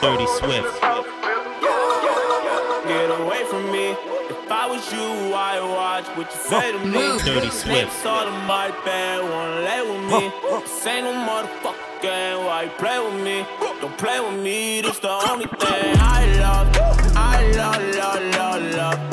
Dirty 0.00 0.26
Swift. 0.38 1.21
Was 4.72 4.90
you, 4.90 5.34
I 5.34 5.60
watch 5.60 6.06
what 6.16 6.32
you 6.32 6.40
say 6.48 6.72
to 6.72 6.78
me. 6.78 7.18
Dirty 7.24 7.50
Swift. 7.50 7.66
Next 7.66 8.06
all 8.06 8.26
in 8.26 8.46
my 8.46 8.70
bed, 8.84 9.22
wanna 9.22 9.60
lay 9.68 9.82
with 9.82 10.04
me. 10.10 10.32
This 10.60 10.86
ain't 10.86 11.04
no 11.04 11.12
motherfucking 11.12 12.00
game, 12.00 12.44
why 12.46 12.62
you 12.62 12.70
play 12.78 12.98
with 12.98 13.22
me? 13.22 13.46
Don't 13.82 13.98
play 13.98 14.18
with 14.20 14.40
me, 14.40 14.80
this 14.80 14.98
the 14.98 15.10
only 15.30 15.44
thing 15.44 15.96
I 15.98 16.20
love. 16.40 16.68
I 17.14 17.52
love, 17.52 17.82
love, 17.96 18.22
love, 18.36 18.62
love. 18.72 18.72
Love, 18.72 19.11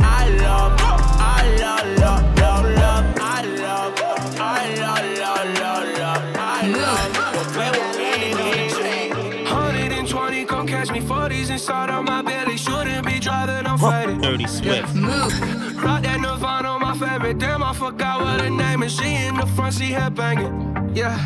40s 11.30 11.52
inside 11.52 11.90
of 11.90 12.06
my 12.06 12.22
belly. 12.22 12.58
Shouldn't 12.58 13.06
be 13.06 13.20
driving, 13.20 13.66
I'm 13.68 13.78
fighting. 13.78 14.22
Dirty 14.22 14.48
Swift. 14.48 14.96
Rock 14.96 16.04
that 16.04 16.20
Nirvana, 16.20 16.80
my 16.80 16.98
favorite. 16.98 17.38
Damn, 17.38 17.64
I 17.64 17.74
forgot 17.74 18.22
what 18.22 18.42
her 18.42 18.50
name 18.50 18.84
is. 18.84 18.96
She 18.96 19.16
in 19.16 19.36
the 19.36 19.46
front, 19.46 19.76
she 19.76 19.86
head 19.92 20.16
banging. 20.16 20.92
Yeah, 20.96 21.18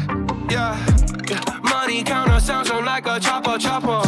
yeah, 0.50 0.78
yeah. 1.30 1.60
Money 1.64 2.04
counter 2.04 2.40
sounds 2.40 2.70
on 2.70 2.86
like 2.86 3.08
a 3.08 3.20
chopper, 3.20 3.58
chopper. 3.58 4.02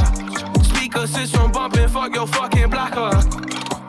Speaker 0.63 1.07
system 1.07 1.51
bumping, 1.51 1.87
fuck 1.87 2.13
your 2.13 2.27
fucking 2.27 2.69
blocker. 2.69 3.15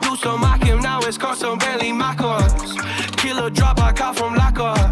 Used 0.03 0.23
to 0.23 0.37
mock 0.37 0.63
him, 0.63 0.79
now 0.79 0.99
it's 1.01 1.17
custom 1.17 1.57
Bentley 1.57 1.91
Maccas. 1.91 3.17
Killer 3.17 3.49
drop, 3.49 3.79
I 3.79 3.91
caught 3.91 4.17
from 4.17 4.35
Locker. 4.35 4.86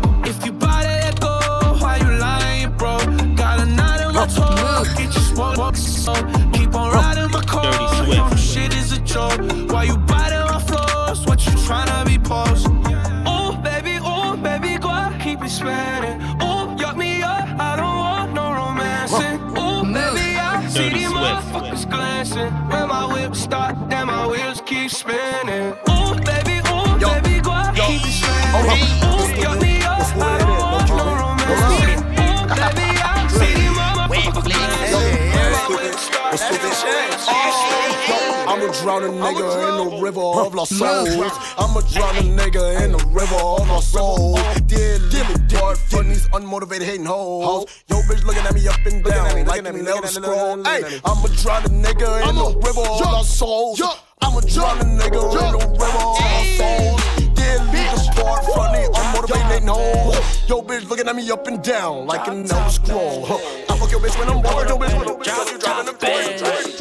Drown 38.82 39.04
a 39.04 39.08
nigga 39.08 39.48
in 39.70 39.90
the 39.90 40.02
river 40.02 40.22
of 40.22 40.54
lost 40.54 40.78
souls. 40.78 41.32
I'ma 41.58 41.82
drown 41.92 42.18
a 42.18 42.22
nigga 42.22 42.84
in 42.84 42.92
the 42.92 43.06
river 43.12 43.36
of 43.36 43.68
lost 43.68 43.92
souls. 43.92 44.40
Dear 44.68 45.00
Dilly 45.10 45.36
Dart, 45.48 45.78
from 45.78 46.10
these 46.10 46.28
unmotivated 46.30 46.84
hating 46.84 47.06
hoes. 47.06 47.66
Yo, 47.88 47.98
bitch 48.02 48.24
looking 48.26 48.44
at 48.44 48.54
me 48.54 48.68
up 48.68 48.80
and 48.86 49.04
down 49.04 49.46
like 49.46 49.66
an 49.66 49.88
elder 49.88 50.08
scroll. 50.08 50.64
Hey, 50.64 51.00
I'ma 51.06 51.28
drown 51.42 51.64
a 51.66 51.70
nigga 51.70 52.30
in 52.30 52.36
the 52.36 52.60
river 52.66 52.82
of 52.82 53.02
lost 53.02 53.38
souls. 53.38 53.82
I'ma 54.22 54.40
drown 54.42 54.80
a 54.80 54.84
nigga 54.84 55.22
in 55.24 55.52
the 55.58 55.68
river 55.68 55.86
of 55.86 56.20
lost 56.20 56.58
souls. 56.58 57.02
Dear 57.36 57.58
Dilly 57.72 58.08
Dart, 58.16 58.46
from 58.46 58.74
these 58.74 58.90
unmotivated 58.90 59.52
hating 59.52 59.68
hoes. 59.68 60.50
Yo, 60.50 60.62
bitch 60.62 60.88
looking 60.90 61.08
at 61.08 61.16
me 61.16 61.30
up 61.32 61.48
and 61.48 61.64
down 61.64 62.08
like 62.08 62.28
an 62.28 62.50
elder 62.52 62.70
scroll. 62.70 63.26
I 63.70 63.78
fuck 63.78 63.92
your 63.92 64.00
bitch 64.00 64.18
when 64.20 64.30
I'm 64.30 64.42
walking, 64.42 64.70
your 64.70 64.80
bitch 64.80 64.98
when 64.98 65.10
I'm 65.10 65.22
driving 65.22 65.54
the 65.54 65.60
Drop 65.60 65.86
top 65.86 66.00
bands. 66.00 66.75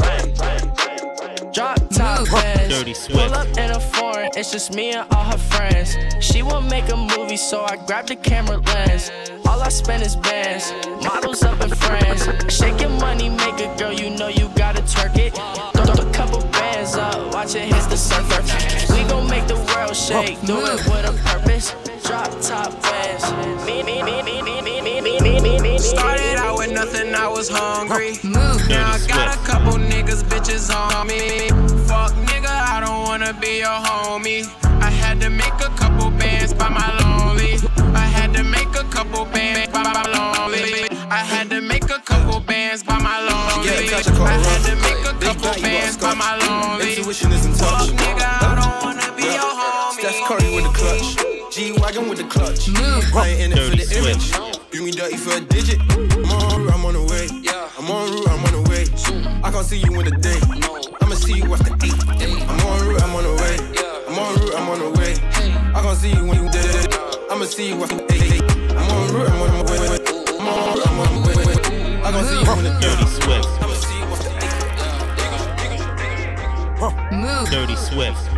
Dirty 2.74 2.92
Swift. 2.92 3.20
Pull 3.20 3.34
up 3.34 3.46
in 3.56 3.70
a 3.70 3.78
foreign, 3.78 4.30
it's 4.34 4.50
just 4.50 4.74
me 4.74 4.90
and 4.90 5.06
all 5.12 5.22
her 5.22 5.38
friends. 5.38 5.96
She 6.18 6.42
won't 6.42 6.68
make 6.68 6.90
a 6.90 6.96
movie, 6.96 7.36
so 7.36 7.64
I 7.64 7.76
grabbed 7.76 8.08
the 8.08 8.16
camera 8.16 8.56
lens. 8.56 9.12
All 9.46 9.62
I 9.62 9.68
spend 9.68 10.02
is 10.02 10.16
bands, 10.16 10.72
models 11.04 11.44
up 11.44 11.60
in 11.60 11.70
friends. 11.70 12.26
Shaking 12.52 12.98
money, 12.98 13.28
make 13.28 13.60
a 13.60 13.72
girl, 13.78 13.92
you 13.92 14.10
know 14.10 14.26
you 14.26 14.50
gotta 14.56 14.82
twerk 14.82 15.16
it. 15.16 15.34
Throw 15.34 16.04
a 16.04 16.12
couple 16.12 16.40
bands 16.50 16.96
up, 16.96 17.32
watch 17.32 17.54
it 17.54 17.72
hit 17.72 17.88
the 17.90 17.96
surfer. 17.96 18.42
We 18.92 19.08
gon' 19.08 19.28
make 19.30 19.46
the 19.46 19.54
world 19.54 19.94
shake, 19.94 20.40
do 20.44 20.58
it 20.58 20.84
with 20.88 21.08
a 21.08 21.12
purpose. 21.28 21.76
Drop 22.14 22.30
top 22.40 22.70
bands. 22.80 23.66
Me, 23.66 23.82
me, 23.82 24.00
me, 24.00 24.22
me, 24.22 24.40
me, 24.40 24.62
me, 24.62 24.80
me, 24.80 25.00
me, 25.00 25.18
me, 25.18 25.40
me, 25.40 25.58
me. 25.58 25.78
Started 25.78 26.36
out 26.36 26.56
with 26.58 26.70
nothing, 26.70 27.12
I 27.12 27.26
was 27.26 27.48
hungry. 27.48 28.12
Now 28.22 28.92
I 28.92 29.04
got 29.08 29.34
a 29.34 29.38
couple 29.44 29.72
niggas, 29.72 30.22
bitches 30.22 30.70
on 30.70 31.08
me. 31.08 31.48
Fuck 31.88 32.12
nigga, 32.30 32.46
I 32.46 32.78
don't 32.78 33.02
wanna 33.02 33.32
be 33.32 33.58
your 33.58 33.78
homie. 33.88 34.46
I 34.80 34.90
had 34.90 35.20
to 35.22 35.28
make 35.28 35.54
a 35.54 35.63
G 51.94 52.00
wagon 52.00 52.10
with 52.10 52.18
the 52.18 52.24
clutch. 52.24 52.68
I 53.14 53.28
ain't 53.28 53.52
in 53.52 53.58
it 53.58 53.58
for 53.62 53.70
the 53.70 53.76
Dirty 53.86 53.98
image. 54.02 54.32
Do 54.72 54.82
me 54.82 54.90
dirty 54.90 55.16
for 55.16 55.36
a 55.36 55.40
digit. 55.40 55.78
I'm 55.86 56.26
on 56.26 56.64
route, 56.64 56.74
I'm 56.74 56.84
on 56.84 56.94
the 56.94 57.02
way. 57.06 57.28
I'm 57.78 57.88
on 57.88 58.10
route, 58.10 58.28
I'm 58.30 58.44
on 58.44 58.50
the 58.50 58.62
way. 58.68 58.82
I 59.44 59.50
can't 59.52 59.64
see 59.64 59.78
you 59.78 59.94
in 60.00 60.04
the 60.04 60.10
day. 60.18 60.40
I'ma 61.00 61.14
see 61.14 61.38
you 61.38 61.54
after 61.54 61.72
eight. 61.86 61.94
I'm 62.50 62.66
on 62.66 62.88
route, 62.88 63.00
I'm 63.00 63.14
on 63.14 63.22
the 63.22 63.30
way. 63.38 63.56
I'm 64.08 64.18
on 64.18 64.34
route, 64.34 64.54
I'm 64.58 64.68
on 64.70 64.78
the 64.80 64.90
way. 64.98 65.14
I 65.70 65.80
can't 65.82 65.98
see 65.98 66.10
you 66.10 66.26
when 66.26 66.42
you 66.42 66.50
did 66.50 66.66
it. 66.66 66.98
I'ma 67.30 67.44
see 67.44 67.68
you 67.68 67.78
after 67.78 68.02
eight. 68.10 68.42
I'm 68.74 68.90
on 68.90 69.14
route, 69.14 69.30
I'm 69.30 69.42
on 69.42 69.50
the 69.54 69.70
way. 69.70 69.78
I'm 70.34 70.48
on 70.50 70.74
route, 70.74 70.86
I'm 70.90 70.98
on 70.98 71.06
the 71.14 71.30
way. 71.30 71.46
I 72.02 72.10
can't 72.10 72.26
see 72.26 72.42
you 72.42 72.46
when 72.50 72.64
the 72.64 72.74
Dirty 72.82 73.06
Swift. 73.06 73.46
I'ma 73.62 73.74
see 73.78 73.98
you 73.98 74.10
after 74.10 74.34
eight. 77.14 77.50
Dirty 77.50 77.76
Swift. 77.76 78.33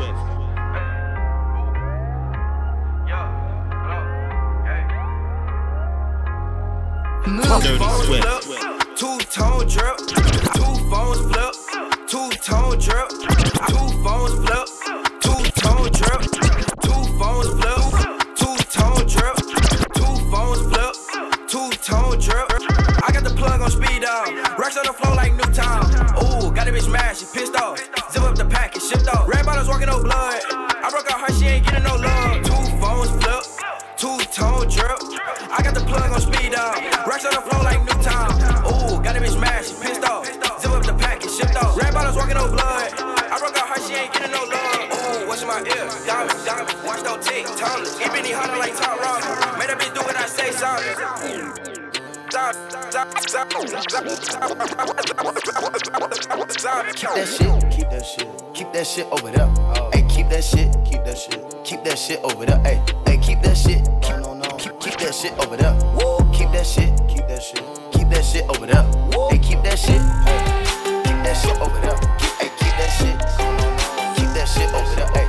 Dirty 7.27 7.77
Swift. 8.07 8.23
Two 8.97 9.19
tone 9.19 9.67
drip, 9.67 9.97
two 9.99 10.73
phones 10.89 11.21
flip, 11.27 11.55
two 12.07 12.31
tone 12.39 12.79
drip, 12.79 13.09
two 13.67 13.87
phones 14.05 14.35
flip, 14.47 14.67
two 15.21 15.35
tone 15.59 15.91
drip, 15.91 16.23
two 16.87 17.03
phones 17.19 17.51
flip, 17.59 17.83
two 18.37 18.57
tone 18.71 19.03
drip, 19.11 19.37
two 19.93 20.15
phones 20.31 20.63
flip, 20.71 20.95
two 21.49 21.69
tone 21.83 22.17
drip. 22.21 22.47
I 23.03 23.11
got 23.13 23.25
the 23.25 23.35
plug 23.37 23.61
on 23.61 23.71
speed 23.73 24.05
out, 24.05 24.57
racks 24.57 24.77
on 24.77 24.87
the 24.87 24.93
floor 24.93 25.17
like 25.17 25.35
Newtown. 25.35 25.85
Ooh, 26.23 26.55
got 26.55 26.69
a 26.69 26.71
bitch 26.71 26.91
mad, 26.91 27.17
she 27.17 27.27
pissed 27.35 27.57
off. 27.57 27.81
Zip 28.13 28.23
up 28.23 28.37
the 28.37 28.45
package, 28.45 28.83
shipped 28.85 29.09
off. 29.09 29.27
Red 29.29 29.45
bottles 29.45 29.67
walking 29.67 29.89
no 29.89 30.01
blood. 30.01 30.43
I 30.49 30.89
broke 30.93 31.11
out 31.11 31.29
her, 31.29 31.35
she 31.35 31.47
ain't 31.47 31.65
getting 31.67 31.83
no 31.83 31.97
love. 31.97 32.45
Two 32.45 32.55
phones 32.79 33.11
flip, 33.21 33.43
two 33.97 34.19
tone 34.29 34.69
drip. 34.69 35.01
I 35.49 35.61
got 35.65 35.75
the 35.75 35.81
plug 35.81 36.13
on 36.13 36.21
speed 36.21 36.55
out, 36.55 36.77
racks 37.07 37.25
on 37.25 37.33
the 37.33 37.41
floor 37.41 37.65
like 37.65 37.81
Newtown. 37.81 38.29
Ooh, 38.69 39.01
got 39.03 39.17
a 39.17 39.21
bitch 39.21 39.41
mad, 39.41 39.65
she 39.65 39.75
pissed 39.81 40.05
off. 40.05 40.27
Zip 40.61 40.71
up 40.71 40.85
the 40.85 40.95
package, 40.95 41.33
shipped 41.33 41.57
off. 41.57 41.77
Red 41.77 41.95
bottles 41.95 42.17
walking 42.17 42.35
no 42.35 42.49
blood. 42.49 42.93
I 43.01 43.39
broke 43.41 43.57
out 43.57 43.69
her, 43.73 43.81
she 43.89 43.95
ain't 43.95 44.13
getting 44.13 44.33
no 44.33 44.45
love. 44.45 44.93
Ooh, 44.93 45.29
what's 45.29 45.41
in 45.41 45.49
my 45.49 45.61
ear? 45.65 45.89
Diamonds, 46.05 46.45
diamonds, 46.45 46.77
watch 46.85 47.03
no 47.05 47.17
tick, 47.17 47.47
timeless. 47.57 47.97
It 47.99 48.13
been 48.13 48.29
harder 48.37 48.59
like 48.61 48.77
Tom 48.77 49.01
Robin. 49.01 49.59
Made 49.59 49.71
a 49.71 49.77
bitch 49.81 49.95
do 49.97 50.01
what 50.05 50.17
I 50.17 50.27
say, 50.27 50.53
sorry. 50.53 50.85
Keep 56.97 57.09
that 57.15 57.27
shit, 57.27 57.71
keep 57.73 57.89
that 57.91 58.05
shit, 58.05 58.29
keep 58.53 58.73
that 58.73 58.87
shit 58.87 59.07
over 59.07 59.31
there. 59.31 59.49
Hey, 59.93 60.03
keep 60.17 60.31
that 60.31 60.43
shit, 60.43 60.75
keep 60.87 61.05
that 61.05 61.19
shit, 61.19 61.45
keep 61.63 61.85
that 61.85 61.99
shit 61.99 62.21
over 62.25 62.47
there. 62.47 62.59
Hey, 62.61 62.81
hey, 63.05 63.19
keep 63.19 63.43
that 63.43 63.55
shit, 63.55 63.85
keep, 64.01 64.17
keep, 64.59 64.81
keep 64.81 64.97
that 64.99 65.15
shit 65.15 65.33
over 65.45 65.59
there. 65.59 65.75
Woo, 65.93 66.25
keep 66.33 66.51
that 66.53 66.67
shit, 66.67 66.89
keep 67.07 67.29
that 67.29 67.43
shit, 67.43 67.63
keep 67.93 68.09
that 68.09 68.25
shit 68.25 68.49
over 68.49 68.65
there. 68.65 68.83
Hey, 69.29 69.39
keep 69.39 69.63
that 69.63 69.79
shit, 69.79 70.01
hey, 70.25 70.41
keep 71.05 71.21
that 71.21 71.37
shit 71.37 71.61
over 71.61 71.79
there. 71.85 71.99
Keep, 72.17 72.33
hey, 72.41 72.51
keep 72.57 72.75
that 72.81 72.91
shit, 72.97 73.17
keep 74.17 74.31
that 74.33 74.49
shit 74.49 74.73
over 74.73 74.95
there. 74.97 75.09
Hey, 75.13 75.26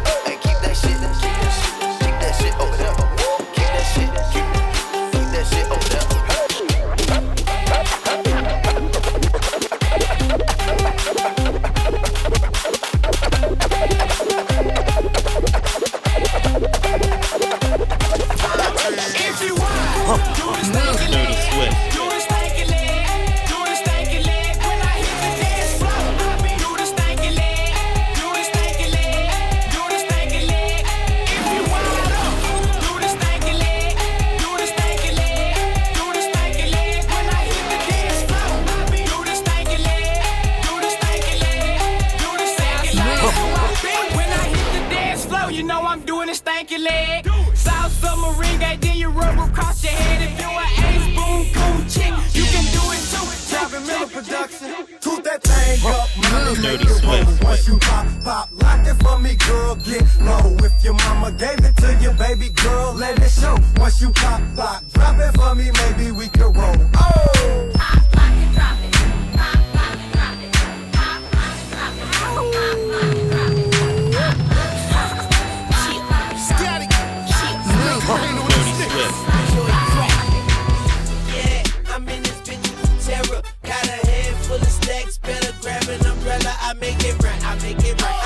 make 87.68 87.84
it 87.84 88.02
right. 88.02 88.17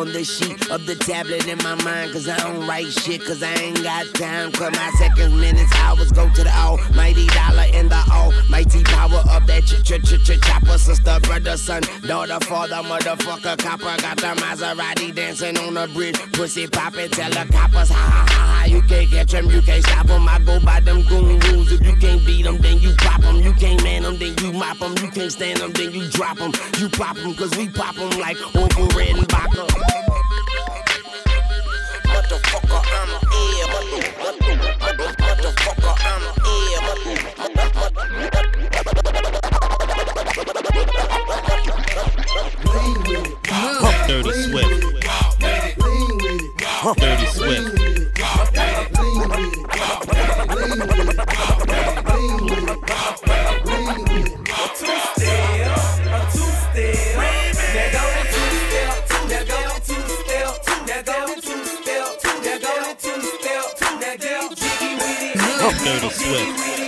On 0.00 0.12
the 0.12 0.24
sheet 0.24 0.70
of 0.70 0.86
the 0.86 0.94
tablet 0.94 1.46
in 1.46 1.58
my 1.58 1.74
mind. 1.84 2.12
Cause 2.12 2.26
I 2.26 2.36
don't 2.38 2.66
write 2.66 2.86
shit, 2.86 3.22
cause 3.22 3.42
I 3.42 3.52
ain't 3.54 3.82
got 3.82 4.06
time. 4.14 4.50
Cause 4.52 4.72
my 4.72 4.90
seconds, 4.98 5.34
minutes, 5.34 5.72
hours 5.76 6.10
go 6.10 6.28
to 6.32 6.42
the 6.42 6.54
almighty 6.56 7.26
dollar 7.26 7.66
and 7.74 7.90
the 7.90 8.02
almighty 8.10 8.82
power 8.84 9.22
of 9.30 9.46
that 9.46 9.64
ch 9.64 9.82
ch 9.84 10.00
ch 10.00 10.16
ch 10.24 10.40
chopper. 10.40 10.78
Sister, 10.78 11.18
brother, 11.20 11.56
son, 11.56 11.82
daughter, 12.06 12.40
father, 12.40 12.76
motherfucker, 12.76 13.58
copper. 13.58 13.94
Got 14.00 14.16
the 14.16 14.32
Maserati 14.40 15.14
dancing 15.14 15.58
on 15.58 15.74
the 15.74 15.86
bridge. 15.92 16.16
Pussy 16.32 16.66
poppin', 16.66 17.10
tell 17.10 17.30
the 17.30 17.52
coppers, 17.52 17.90
ha 17.90 17.94
ha 17.94 18.26
ha 18.28 18.60
ha. 18.60 18.64
You 18.64 18.80
can't 18.82 19.10
catch 19.10 19.32
them, 19.32 19.50
you 19.50 19.60
can't 19.60 19.84
stop 19.84 20.06
them. 20.06 20.26
I 20.28 20.38
go 20.38 20.60
by 20.60 20.80
them 20.80 21.02
goon 21.02 21.38
rules. 21.40 21.72
If 21.72 21.84
you 21.84 21.94
can't 21.96 22.24
beat 22.24 22.44
them, 22.44 22.58
then 22.58 22.78
you 22.78 22.94
pop 22.96 23.20
them. 23.20 23.36
You 23.36 23.52
can't 23.52 23.82
man 23.82 24.02
them, 24.04 24.18
then 24.18 24.34
you 24.38 24.52
mop 24.52 24.78
them. 24.78 24.96
You 24.96 25.10
can't 25.10 25.32
stand 25.32 25.60
them, 25.60 25.72
then 25.72 25.92
you 25.92 26.08
drop 26.08 26.38
them. 26.38 26.52
You 26.78 26.88
pop 26.88 27.16
them, 27.16 27.34
cause 27.34 27.54
we 27.56 27.68
pop 27.68 27.96
them 27.96 28.10
like 28.18 28.38
Uncle 28.56 28.88
Red 28.96 29.16
and 29.16 29.28
Baca. 29.28 29.89
Motherfucker, 32.70 32.86
I'm 32.94 33.10
here. 33.32 33.66
Motherfucker, 35.18 35.94
I'm 36.06 36.22
Dirty 44.06 44.32
Swift. 44.32 44.70
Dirty 46.96 47.26
Swift. 47.26 47.70
Dirty 65.90 66.08
Swift. 66.10 66.79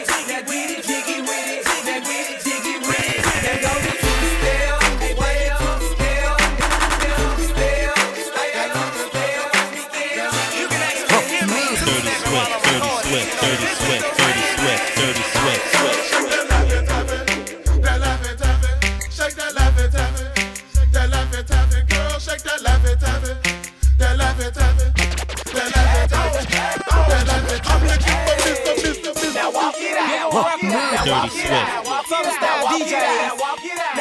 Dirty 31.05 31.30
Swift. 31.30 32.07
Southern 32.07 32.32
style 32.32 32.66
DJ. 32.68 32.94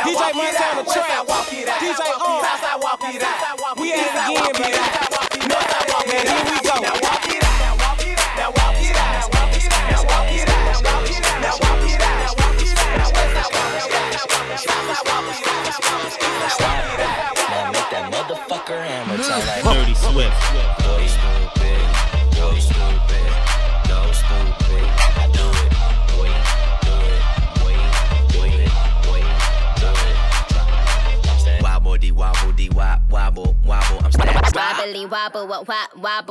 DJ 0.06 0.34
Montana 0.36 0.84
Trap. 0.84 1.51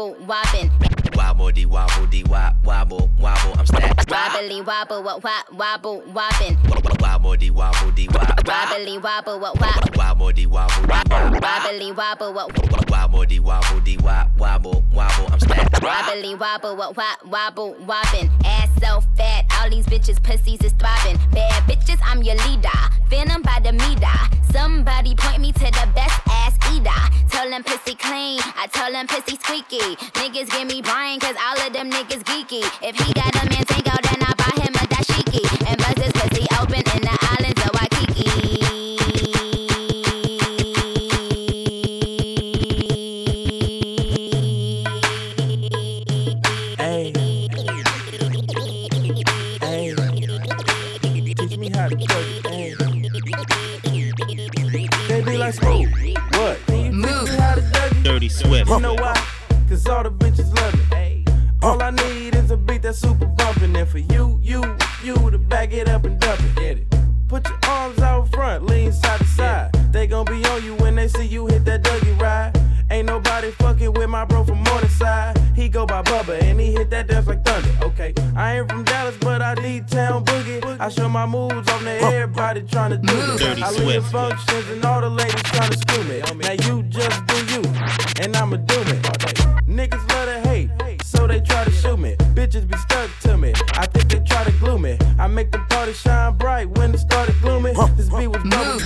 Wobble, 0.01 0.27
wobbin. 0.27 0.71
wobble, 1.15 1.53
de 1.53 1.67
wobble, 1.67 2.07
de 2.07 2.25
wop, 2.25 2.55
wobble, 2.65 3.11
wobble. 3.19 3.59
I'm 3.59 3.67
staying 3.67 3.93
Wobbly 4.09 4.63
wobble, 4.63 5.03
wop, 5.03 5.23
wop, 5.23 5.53
wobble, 5.53 6.01
wobbin. 6.13 6.57
wobble, 7.01 7.37
de 7.37 7.51
wobble, 7.51 7.93
de 7.93 8.09
wop, 8.09 8.45
Wobbly 8.47 8.99
wobble, 8.99 9.39
wop, 9.41 9.61
wop. 9.61 9.80
Wobble, 10.21 10.33
de 10.33 10.47
wobble, 10.47 10.87
de 10.87 10.87
wop. 10.87 11.43
Wobbly 11.43 11.93
wobble, 11.93 12.33
wop, 12.33 12.91
Wobble, 12.91 13.27
de 13.27 13.41
wobble, 13.41 13.81
de 13.81 13.97
wobble, 13.97 14.83
wobble. 14.93 15.33
I'm 15.33 15.41
staying 15.41 15.67
Wobbly 15.81 16.35
wobble, 16.35 16.77
wop, 16.77 16.97
wobble, 17.25 17.75
wobbin. 17.87 18.31
Ass 18.45 18.69
so 18.81 19.01
fat, 19.17 19.47
all 19.59 19.71
these 19.71 19.87
bitches 19.87 20.23
pussies 20.23 20.61
is 20.63 20.73
throbbing. 20.75 21.19
Bad 21.33 21.63
bitches, 21.65 21.99
I'm 22.05 22.23
your 22.23 22.37
leader. 22.49 22.69
Venom 23.09 23.43
by 23.43 23.61
the 23.63 23.73
meter. 23.73 24.19
Somebody 24.53 25.15
point 25.15 25.41
me 25.41 25.53
to 25.53 25.65
the 25.65 25.89
best 25.95 26.21
ass 26.29 26.55
eater. 26.75 26.91
Tell 27.31 27.49
them 27.49 27.65
pussy 27.65 27.95
clean, 27.95 28.41
I 28.57 28.67
tell 28.71 28.93
them 28.93 29.07
pussy 29.07 29.37
squeaky. 29.37 29.97
Niggas 30.21 30.51
give 30.51 30.69
me 30.69 30.83
brain, 30.83 31.21
cause 31.21 31.37
all 31.41 31.67
of 31.67 31.73
them 31.73 31.91
niggas 31.91 32.25
geeky. 32.25 32.63
If 32.83 32.97
he 32.97 33.13
got 33.15 33.35
a 33.35 33.49
man 33.49 33.65
tango, 33.65 33.97
then 34.03 34.23
I 34.23 34.35
buy 34.37 34.63
him 34.63 34.75
a 34.75 34.85
dashiki. 34.87 35.71
And 35.71 35.80
see 71.11 71.27
you 71.27 71.47
hit 71.47 71.65
that 71.65 71.83
Dougie 71.83 72.21
ride. 72.21 72.59
Ain't 72.91 73.07
nobody 73.07 73.51
fucking 73.53 73.93
with 73.93 74.09
my 74.09 74.25
bro 74.25 74.45
from 74.45 74.63
Morningside. 74.65 75.39
He 75.55 75.69
go 75.69 75.87
by 75.87 76.03
Bubba 76.03 76.43
and 76.43 76.59
he 76.61 76.73
hit 76.73 76.91
that 76.91 77.07
dance 77.07 77.27
like 77.27 77.45
thunder. 77.45 77.71
Okay, 77.83 78.13
I 78.35 78.59
ain't 78.59 78.69
from 78.69 78.83
Dallas, 78.85 79.17
but 79.21 79.43
I 79.43 79.55
need 79.55 79.87
town 79.87 80.25
boogie. 80.25 80.61
I 80.81 80.89
show 80.89 81.09
my 81.09 81.27
moves 81.27 81.69
on 81.71 81.85
there, 81.85 82.03
everybody 82.03 82.63
tryna 82.63 83.01
do 83.01 83.15
it. 83.15 83.63
I 83.63 83.71
lead 83.71 83.97
the 83.97 84.03
functions 84.03 84.69
and 84.71 84.85
all 84.85 85.01
the 85.01 85.11
ladies 85.11 85.35
tryna 85.35 85.79
screw 85.79 86.05
me. 86.05 86.19
Now 86.43 86.53
you 86.67 86.83
just 86.85 87.27
do 87.27 87.37
you, 87.53 87.63
and 88.21 88.37
I'ma 88.37 88.57
do 88.57 88.79
me. 88.85 88.99
Niggas 89.71 90.05
love 90.11 90.27
to 90.27 90.49
hate, 90.49 90.71
so 91.05 91.29
they 91.29 91.41
try 91.41 91.65
to 91.65 91.71
shoot 91.71 91.97
me. 91.97 92.17
Bitches 92.35 92.67
be 92.67 92.77
stuck 92.79 93.09
to 93.21 93.37
me. 93.37 93.53
I 93.75 93.87
think 93.87 94.09
they 94.11 94.19
try 94.21 94.43
to 94.43 94.53
glue 94.53 94.79
me. 94.79 94.99
I 95.19 95.29
make 95.29 95.53
the 95.53 95.61
party 95.71 95.93
shine 95.93 96.37
bright 96.37 96.69
when 96.71 96.93
it 96.93 96.99
started 96.99 97.41
gloomy. 97.41 97.73
This 97.97 98.09
beat 98.09 98.27
was 98.27 98.43
bubble 98.51 98.81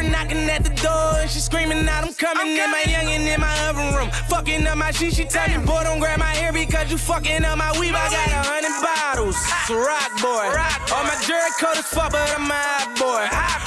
for 0.00 0.08
knocking 0.08 0.48
at 0.48 0.64
the 0.64 0.74
door. 0.80 1.20
And 1.20 1.30
she 1.30 1.40
screaming 1.40 1.86
out, 1.88 2.04
I'm 2.04 2.14
coming. 2.14 2.58
And 2.58 2.72
my 2.72 2.82
youngin' 2.86 3.26
in 3.26 3.40
my 3.40 3.52
oven 3.68 3.94
room. 3.94 4.10
Fucking 4.28 4.66
up 4.66 4.78
my 4.78 4.90
shit, 4.90 5.14
she 5.14 5.24
tell 5.24 5.48
me, 5.48 5.64
boy, 5.66 5.84
don't 5.84 6.00
grab 6.00 6.18
my 6.18 6.32
hair 6.34 6.52
because 6.52 6.90
you 6.90 6.98
fucking 6.98 7.44
up 7.44 7.58
my 7.58 7.72
weave. 7.78 7.94
I 7.94 8.06
got 8.10 8.28
a 8.28 8.42
hundred 8.48 8.76
bottles. 8.80 9.36
It's 9.36 9.70
a 9.70 9.76
rock 9.76 10.10
boy. 10.20 10.46
All 10.94 11.04
my 11.04 11.16
jury 11.26 11.52
coat 11.60 11.76
is 11.76 11.86
fuck, 11.86 12.12
but 12.12 12.28
I'm 12.32 12.50
a 12.50 12.54
hot 12.54 12.88
boy. 12.96 13.24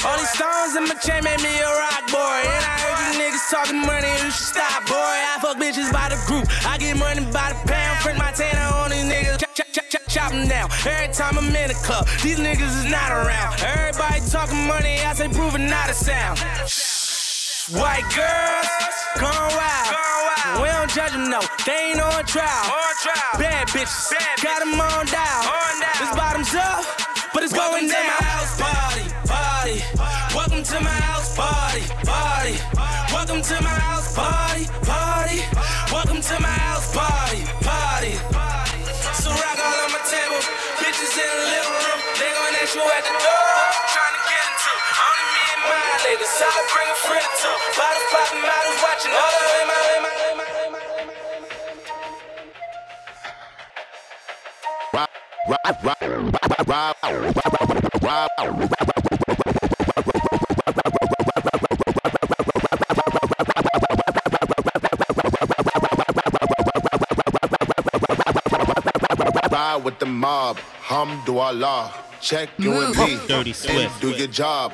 All 0.07 0.17
these 0.17 0.33
stones 0.33 0.75
in 0.75 0.83
my 0.89 0.97
chain 0.99 1.23
made 1.23 1.41
me 1.41 1.53
a 1.59 1.69
rock 1.69 2.03
boy. 2.09 2.39
And 2.43 2.63
I 2.65 2.75
heard 2.81 2.97
you 3.03 3.11
niggas 3.21 3.45
talking 3.51 3.81
money, 3.83 4.11
you 4.23 4.31
should 4.31 4.57
stop, 4.57 4.85
boy. 4.87 4.97
I 4.97 5.37
fuck 5.41 5.57
bitches 5.57 5.91
by 5.91 6.09
the 6.09 6.19
group. 6.25 6.45
I 6.65 6.77
get 6.77 6.97
money 6.97 7.23
by 7.31 7.53
the 7.53 7.59
pound. 7.69 7.99
Print 8.01 8.17
my 8.17 8.31
tanner 8.31 8.67
on 8.81 8.91
these 8.91 9.05
niggas. 9.05 9.39
Chop, 9.39 9.53
chop, 9.53 9.67
chop, 9.71 9.85
chop, 9.89 10.03
chop 10.07 10.29
them 10.31 10.47
down. 10.47 10.69
Every 10.85 11.13
time 11.13 11.37
I'm 11.37 11.53
in 11.53 11.69
the 11.69 11.77
club, 11.85 12.07
these 12.23 12.39
niggas 12.39 12.73
is 12.83 12.89
not 12.89 13.11
around. 13.11 13.59
Everybody 13.61 13.82
talking 13.82 13.82
money, 15.27 15.35
I 15.35 15.37
say 15.37 15.39
prove 15.39 15.55
it 15.55 15.69
not 15.69 15.89
a 15.89 15.93
sound. 15.93 16.39
White 17.79 18.07
girls, 18.15 18.67
gone 19.19 19.51
wild. 19.55 20.61
We 20.61 20.67
don't 20.67 20.91
judge 20.91 21.11
them, 21.11 21.29
no. 21.29 21.41
They 21.65 21.91
ain't 21.91 22.01
on 22.01 22.25
trial. 22.25 22.73
Bad 23.39 23.67
bitches, 23.69 24.13
got 24.41 24.59
them 24.59 24.79
on 24.79 25.05
dial. 25.07 25.43
This 25.99 26.15
bottoms 26.15 26.53
up, 26.55 26.85
but 27.33 27.43
it's 27.43 27.53
going 27.53 27.87
down. 27.87 28.03
Welcome 28.13 28.23
to 28.33 28.39
my 28.39 28.49
house 28.49 28.59
party, 28.59 29.05
party. 29.27 29.83
Welcome 30.35 30.63
to 30.63 30.79
my 30.81 30.89
house 30.89 31.35
party, 31.35 31.83
party. 32.05 32.55
Welcome 33.13 33.41
to 33.41 33.61
my 33.61 33.69
house 33.69 34.15
party, 34.15 34.65
party. 34.83 35.39
Welcome 35.91 36.21
to 36.21 36.39
my 36.41 36.55
house 36.67 36.93
party, 36.93 37.43
party. 37.63 38.13
So 39.21 39.29
rock 39.29 39.59
all 39.59 39.79
on 39.83 39.91
my 39.91 40.01
table, 40.03 40.41
bitches 40.83 41.15
in 41.15 41.31
the 41.31 41.45
living 41.53 41.75
room. 41.79 41.99
They 42.19 42.29
gon' 42.33 42.55
ask 42.59 42.75
you 42.75 42.81
at 42.81 43.03
the 43.03 43.15
door. 43.23 43.72
My 46.23 46.29
ladies. 46.29 46.39
So 46.39 46.45
I 46.45 46.61
bring 46.73 46.89
a 46.89 46.95
friend 46.95 47.29
too. 47.41 47.57
Bottles 47.77 48.07
popping, 48.11 48.41
models 48.41 48.79
watching. 48.83 49.13
All 49.13 49.31
the 49.33 49.43
way, 49.49 49.63
my 49.67 49.79
way, 49.83 49.99
my 49.99 50.13
way, 50.13 50.67
my 50.71 50.81
way, 50.89 51.07
my 51.11 51.47
way. 51.47 52.53
Ride 69.51 69.83
with 69.83 69.99
the 69.99 70.05
mob, 70.05 70.57
Hamdulillah. 70.83 71.91
Check 72.21 72.49
you 72.57 72.73
and 72.81 72.95
me, 72.95 73.19
Dirty 73.27 73.49
and 73.49 73.55
Swift. 73.55 74.01
do 74.01 74.09
your 74.11 74.27
job. 74.27 74.73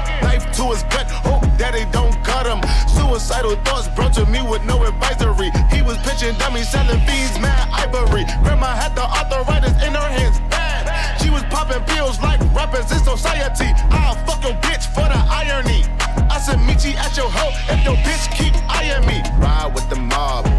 Knife 0.21 0.45
to 0.57 0.63
his 0.71 0.83
gut, 0.83 1.09
hope 1.09 1.43
daddy 1.57 1.85
don't 1.91 2.15
cut 2.23 2.45
him. 2.45 2.61
Suicidal 2.87 3.55
thoughts 3.63 3.87
brought 3.89 4.13
to 4.13 4.25
me 4.25 4.41
with 4.41 4.63
no 4.65 4.83
advisory. 4.83 5.51
He 5.71 5.81
was 5.81 5.97
pitching 5.99 6.37
dummies, 6.37 6.69
selling 6.69 6.99
fiends, 7.05 7.39
mad 7.39 7.67
ivory. 7.71 8.25
Grandma 8.43 8.75
had 8.75 8.95
the 8.95 9.03
arthritis 9.03 9.73
in 9.83 9.93
her 9.93 10.09
hands, 10.17 10.39
bad. 10.49 10.87
She 11.21 11.29
was 11.29 11.43
popping 11.49 11.83
pills 11.85 12.19
like 12.21 12.39
rappers 12.53 12.91
in 12.91 12.99
society. 12.99 13.69
I'll 13.91 14.15
fuck 14.25 14.43
your 14.43 14.57
bitch 14.65 14.85
for 14.93 15.07
the 15.07 15.21
irony. 15.29 15.83
I 16.29 16.39
said, 16.39 16.59
meet 16.59 16.83
you 16.85 16.97
at 16.97 17.15
your 17.17 17.29
hoe 17.29 17.53
if 17.73 17.83
your 17.83 17.95
bitch 18.05 18.25
keep 18.37 18.53
eyeing 18.69 19.05
me. 19.05 19.21
Ride 19.39 19.71
with 19.73 19.89
the 19.89 19.95
mob. 19.97 20.51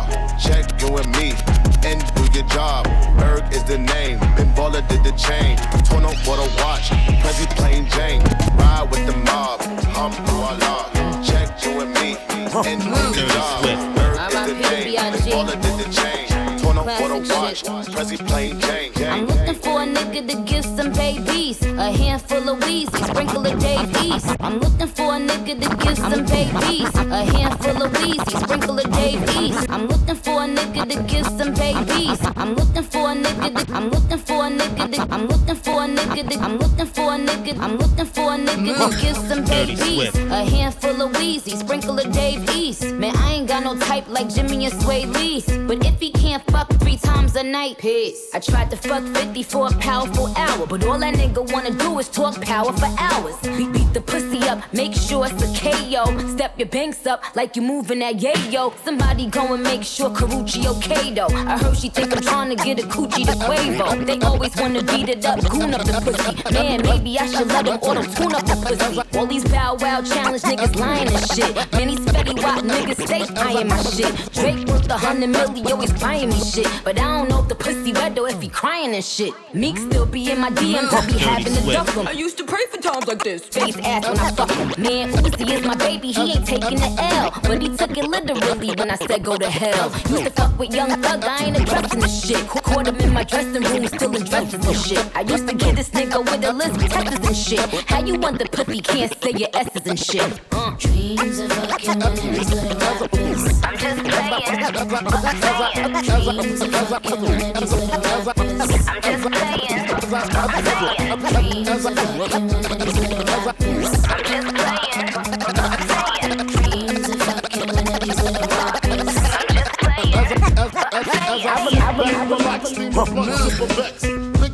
Check 0.00 0.18
you 0.18 0.29
Ben 4.80 4.88
did 4.88 5.12
the 5.12 5.16
chain. 5.18 5.56
Torn 5.84 6.04
up 6.04 6.14
for 6.24 6.36
the 6.36 6.48
watch, 6.62 6.90
Prezi 7.20 7.46
plain 7.56 7.86
Jane. 7.88 8.22
Ride 8.56 8.88
with 8.90 9.06
the 9.06 9.16
mob, 9.16 9.60
Hamdulillah. 9.94 11.24
Check 11.24 11.64
you 11.64 11.80
and 11.80 11.92
me, 11.94 12.16
and 12.28 12.50
do 12.52 13.20
your 13.20 13.28
job. 13.28 13.62
Berg 13.94 14.16
is 14.18 14.46
the 14.46 14.54
name, 14.54 14.94
Ben 14.94 15.12
Baller 15.32 15.60
did 15.60 15.76
the 15.78 15.88
chain. 15.92 16.58
Torn 16.58 16.78
up 16.78 16.90
for 16.98 17.08
the 17.08 17.18
watch, 17.34 17.62
Prezi 17.64 18.16
plain 18.26 18.60
Jane. 18.60 18.92
I'm 19.06 19.26
looking 19.26 19.54
for 19.54 19.82
a 19.82 19.86
nigga 19.86 20.28
to 20.28 20.36
give 20.50 20.64
some 20.64 20.92
babies. 20.92 21.29
A 21.80 21.90
handful 21.96 22.46
of 22.50 22.58
Weezy, 22.60 23.06
sprinkle 23.08 23.46
of 23.46 23.58
Dave 23.58 23.90
East. 24.04 24.36
I'm 24.40 24.58
looking 24.58 24.86
for 24.86 25.14
a 25.14 25.18
nigga 25.18 25.62
to 25.62 25.76
give 25.82 25.96
some 25.96 26.26
babies. 26.26 26.94
A 26.94 27.24
handful 27.24 27.82
of 27.82 27.92
Weezy, 27.92 28.44
sprinkle 28.44 28.78
of 28.78 28.90
Dave 28.92 29.22
East. 29.40 29.66
I'm 29.70 29.86
looking 29.86 30.14
for 30.16 30.44
a 30.44 30.46
nigga 30.46 30.90
to 30.90 31.02
give 31.04 31.26
some 31.38 31.54
babies. 31.54 32.20
I'm 32.36 32.54
looking 32.54 32.82
for 32.82 33.12
a 33.12 33.14
nigga 33.14 33.64
to, 33.64 33.72
I'm 33.72 33.88
looking 33.88 34.18
for 34.18 34.44
a 34.44 34.50
nigga 34.50 34.92
to, 34.92 35.14
I'm 35.14 35.26
looking 35.26 35.56
for 35.56 35.84
a 35.84 35.88
nigga 35.88 36.28
to, 36.28 36.38
I'm 36.40 36.58
looking 36.58 36.86
for 36.86 37.14
a 37.14 37.18
nigga, 37.18 37.58
I'm 37.58 37.76
looking 37.78 38.06
for 38.06 38.34
a 38.34 38.36
nigga 38.36 38.76
to 38.76 38.96
mm. 38.96 39.00
give 39.00 39.16
some 39.16 39.44
babies. 39.46 40.14
A 40.30 40.44
handful 40.44 41.00
of 41.00 41.12
Weezy, 41.12 41.56
sprinkle 41.56 41.98
of 41.98 42.12
Dave 42.12 42.46
East. 42.50 42.92
Man, 42.92 43.16
I 43.16 43.32
ain't 43.32 43.48
got 43.48 43.64
no 43.64 43.74
type 43.78 44.06
like 44.06 44.28
Jimmy 44.28 44.66
and 44.66 44.82
Sway 44.82 45.06
Lee. 45.06 45.42
But 45.66 45.79
three 47.40 47.50
night, 47.50 47.78
piss. 47.78 48.30
I 48.34 48.40
tried 48.40 48.70
to 48.70 48.76
fuck 48.76 49.02
50 49.02 49.42
for 49.44 49.68
a 49.68 49.72
powerful 49.78 50.34
hour, 50.36 50.66
but 50.66 50.84
all 50.84 50.98
that 50.98 51.14
nigga 51.14 51.50
wanna 51.52 51.70
do 51.70 51.98
is 51.98 52.08
talk 52.08 52.40
power 52.40 52.72
for 52.72 52.88
hours. 52.98 53.36
Beat, 53.56 53.72
beat 53.72 53.92
the 53.94 54.00
pussy 54.00 54.40
up, 54.48 54.60
make 54.72 54.94
sure 54.94 55.26
it's 55.26 55.42
a 55.42 55.48
KO. 55.60 56.04
Step 56.28 56.58
your 56.58 56.68
banks 56.68 57.06
up 57.06 57.24
like 57.36 57.56
you 57.56 57.62
moving 57.62 58.00
that 58.00 58.16
yayo. 58.16 58.72
Somebody 58.84 59.26
go 59.26 59.54
and 59.54 59.62
make 59.62 59.82
sure 59.82 60.10
Karuchi 60.10 60.66
okay 60.66 61.12
though. 61.12 61.28
I 61.28 61.58
heard 61.58 61.76
she 61.76 61.88
think 61.88 62.14
I'm 62.14 62.22
trying 62.22 62.56
to 62.56 62.64
get 62.64 62.78
a 62.78 62.86
coochie 62.86 63.26
to 63.26 63.32
Quavo. 63.44 64.06
They 64.06 64.18
always 64.26 64.54
wanna 64.56 64.82
beat 64.82 65.08
it 65.08 65.24
up, 65.24 65.40
goon 65.48 65.74
up 65.74 65.84
the 65.84 66.00
pussy. 66.04 66.54
Man, 66.54 66.82
maybe 66.82 67.18
I 67.18 67.26
should 67.26 67.48
let 67.48 67.64
them 67.64 67.78
auto 67.78 68.02
tune 68.02 68.34
up 68.34 68.44
the 68.44 68.56
pussy. 68.64 69.18
All 69.18 69.26
these 69.26 69.44
bow 69.44 69.76
wow 69.80 70.02
challenge 70.02 70.42
niggas 70.42 70.76
lying 70.76 71.08
and 71.08 71.26
shit. 71.32 71.54
Man, 71.72 71.88
these 71.88 72.00
Fetty 72.00 72.42
Wap 72.42 72.64
niggas 72.64 73.00
stay 73.06 73.24
eyeing 73.40 73.68
my 73.68 73.82
shit. 73.82 74.12
Drake 74.32 74.66
worth 74.68 74.90
a 74.90 74.98
hundred 74.98 75.30
million, 75.30 75.66
always 75.72 75.92
buying 75.94 76.28
me 76.28 76.40
shit. 76.40 76.68
But 76.84 76.98
I 76.98 77.18
don't 77.18 77.29
know 77.30 77.40
if 77.42 77.48
the 77.48 77.54
pussy 77.54 77.92
wet 77.92 78.14
though 78.14 78.26
if 78.26 78.40
he 78.42 78.48
crying 78.48 78.94
and 78.94 79.04
shit. 79.04 79.32
Meek 79.54 79.78
still 79.78 80.06
be 80.06 80.30
in 80.30 80.40
my 80.40 80.50
DMs, 80.50 80.92
I 80.92 81.06
be 81.06 81.18
having 81.18 81.54
to 81.54 81.72
duck 81.72 81.88
him. 81.90 82.06
I 82.08 82.12
used 82.12 82.36
to 82.38 82.44
pray 82.44 82.64
for 82.70 82.78
times 82.78 83.06
like 83.06 83.22
this. 83.22 83.46
Face 83.46 83.76
ass 83.78 84.06
when 84.08 84.18
I 84.18 84.30
fuck 84.32 84.50
him. 84.50 84.68
Man, 84.82 85.12
Uzi 85.12 85.50
is 85.56 85.64
my 85.64 85.76
baby, 85.76 86.10
he 86.12 86.32
ain't 86.32 86.46
taking 86.46 86.78
the 86.78 86.90
L. 86.98 87.30
But 87.42 87.62
he 87.62 87.68
took 87.76 87.96
it 87.96 88.06
literally 88.06 88.70
when 88.74 88.90
I 88.90 88.96
said 88.96 89.24
go 89.24 89.36
to 89.36 89.48
hell. 89.48 89.90
Used 90.10 90.24
to 90.24 90.30
fuck 90.30 90.58
with 90.58 90.74
young 90.74 90.90
thug, 91.02 91.24
I 91.24 91.44
ain't 91.44 91.56
addressing 91.56 92.00
the 92.00 92.08
shit. 92.08 92.46
Caught 92.48 92.88
him 92.88 92.96
in 92.96 93.12
my 93.12 93.24
dressing 93.24 93.62
room, 93.62 93.86
still 93.86 94.16
in 94.16 94.24
dresses 94.24 94.66
and 94.66 94.76
shit. 94.76 95.16
I 95.16 95.20
used 95.20 95.48
to 95.48 95.54
get 95.54 95.76
this 95.76 95.90
nigga 95.90 96.18
with 96.18 96.44
Elizabeth 96.44 96.92
Texas 96.92 97.26
and 97.26 97.36
shit. 97.36 97.84
How 97.88 98.04
you 98.04 98.18
want 98.18 98.38
the 98.38 98.46
pussy 98.46 98.80
can't 98.80 99.12
say 99.22 99.32
your 99.36 99.50
S's 99.54 99.86
and 99.86 99.98
shit? 99.98 100.40
Uh. 100.52 100.76
Dreams 100.78 101.38
of 101.38 101.52
fucking 101.52 103.19
Think 104.70 104.92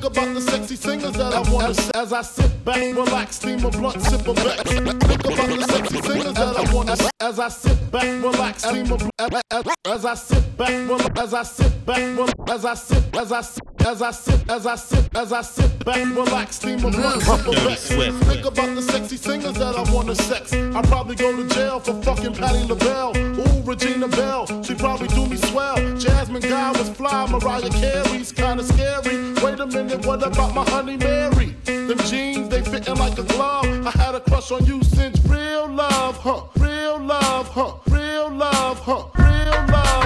about 0.05 0.35
the 0.35 0.41
sexy 0.41 0.77
singers 0.77 1.13
that 1.13 1.35
I 1.35 1.41
want 1.53 1.77
to 1.77 1.99
as 1.99 2.13
I 2.13 2.23
sit 2.23 2.65
back, 2.65 2.79
relax, 2.79 3.37
steam 3.37 3.65
a 3.65 3.71
blunt, 3.71 4.03
sip 4.03 4.27
a. 4.27 4.35
Think 4.35 5.25
about 5.25 5.49
the 5.49 5.67
sexy 5.69 6.01
singers 6.01 6.35
that 6.35 6.57
I 6.57 6.75
want 6.75 6.89
to 6.89 7.16
as 7.27 7.41
I 7.41 7.49
sit 7.49 7.91
back, 7.91 8.05
relax, 8.23 8.63
steam 8.63 8.87
a 8.93 8.97
blunt, 8.97 9.73
as 9.89 10.05
I 10.05 10.15
sit 10.15 10.57
back, 10.57 10.71
rel- 10.89 11.19
as 11.19 11.35
I 11.35 11.43
sit 11.43 11.85
back, 11.85 11.99
rel- 12.17 12.31
as 12.49 12.65
I 12.65 12.75
sit, 12.75 13.17
as 13.17 13.33
I 13.33 13.41
sit, 13.41 13.65
as 13.85 14.01
I 14.01 14.11
sit, 14.13 14.49
as 14.49 14.65
I 14.67 14.77
sit, 14.77 15.17
as 15.17 15.33
I 15.33 15.43
sit 15.43 15.85
back, 15.85 15.97
relax, 16.15 16.57
steam 16.57 16.79
a 16.85 16.91
blunt, 16.91 17.23
sip 17.23 17.55
Vex. 17.65 17.89
Think 17.89 18.45
about 18.45 18.75
the 18.77 18.83
sexy 18.83 19.17
singers 19.17 19.55
that 19.55 19.75
I 19.75 19.93
want 19.93 20.07
to 20.07 20.15
sex. 20.15 20.53
I 20.53 20.81
probably 20.83 21.17
go 21.17 21.37
to 21.37 21.49
jail 21.53 21.81
for 21.81 22.01
fucking 22.03 22.35
Patty 22.35 22.63
LaBelle. 22.69 23.17
Ooh, 23.17 23.63
Regina 23.63 24.07
Bell, 24.07 24.47
she 24.63 24.75
probably 24.77 25.09
do 25.09 25.27
me 25.27 25.37
swell. 25.37 25.77
Jasmine 25.99 26.43
Guy 26.43 26.71
was 26.79 26.89
fly, 26.91 27.27
Mariah 27.29 27.71
Carey's 27.71 28.31
kinda 28.31 28.63
scary. 28.63 29.33
Wait 29.43 29.59
a 29.59 29.67
minute, 29.67 30.07
what 30.07 30.23
about 30.25 30.55
my 30.55 30.65
honey 30.71 30.97
Mary? 30.97 31.57
Them 31.65 31.99
jeans, 32.07 32.49
they 32.49 32.63
fitting 32.63 32.95
like 32.95 33.19
a 33.19 33.25
glove. 33.25 33.67
I 33.85 33.91
had 33.91 34.15
a 34.15 34.21
crush 34.21 34.53
on 34.53 34.65
you 34.65 34.81
since 34.85 35.19
real 35.57 35.69
love, 35.69 36.19
huh? 36.19 36.43
Real 36.59 36.99
love, 36.99 37.49
huh? 37.49 37.73
Real 37.89 38.31
love, 38.31 38.79
huh? 38.81 39.07
Real 39.17 39.67
love, 39.73 40.06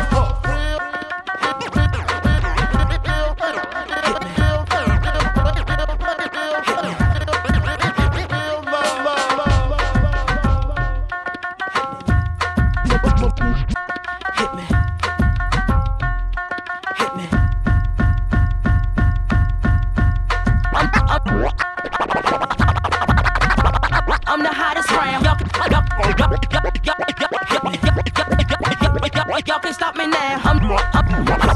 y'all, 29.38 29.60
can 29.60 29.72
stop 29.72 29.96
me 29.96 30.06
now. 30.06 30.40
I'm, 30.42 30.60
I'm, 30.92 31.28
I'm 31.28 31.49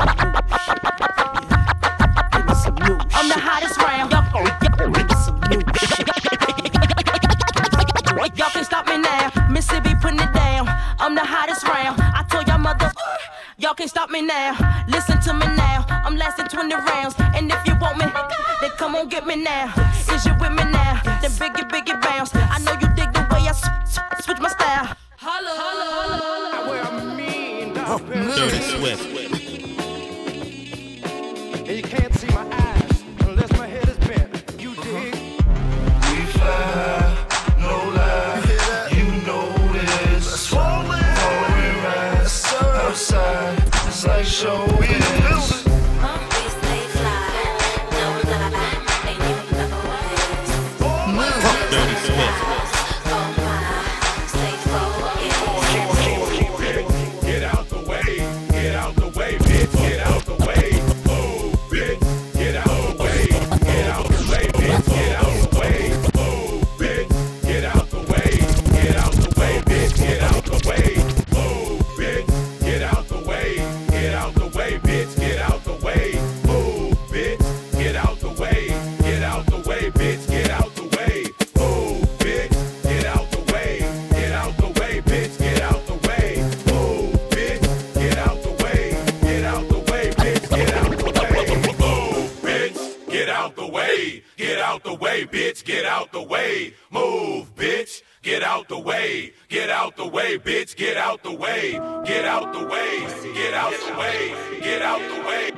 bitch, 100.44 100.76
get 100.76 100.96
out 100.98 101.22
the 101.22 101.32
way, 101.32 101.72
get 102.04 102.26
out 102.26 102.52
the 102.52 102.66
way, 102.66 103.00
get 103.32 103.54
out 103.54 103.72
the 103.72 103.98
way, 103.98 104.34
get 104.60 104.82
out 104.82 105.00
the 105.00 105.24
way. 105.26 105.50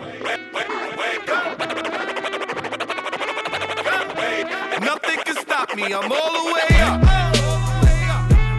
Nothing 4.80 5.18
can 5.24 5.36
stop 5.36 5.74
me. 5.74 5.84
I'm 5.86 6.12
all 6.12 6.32
the 6.38 6.52
way 6.54 6.70
up. 6.86 7.02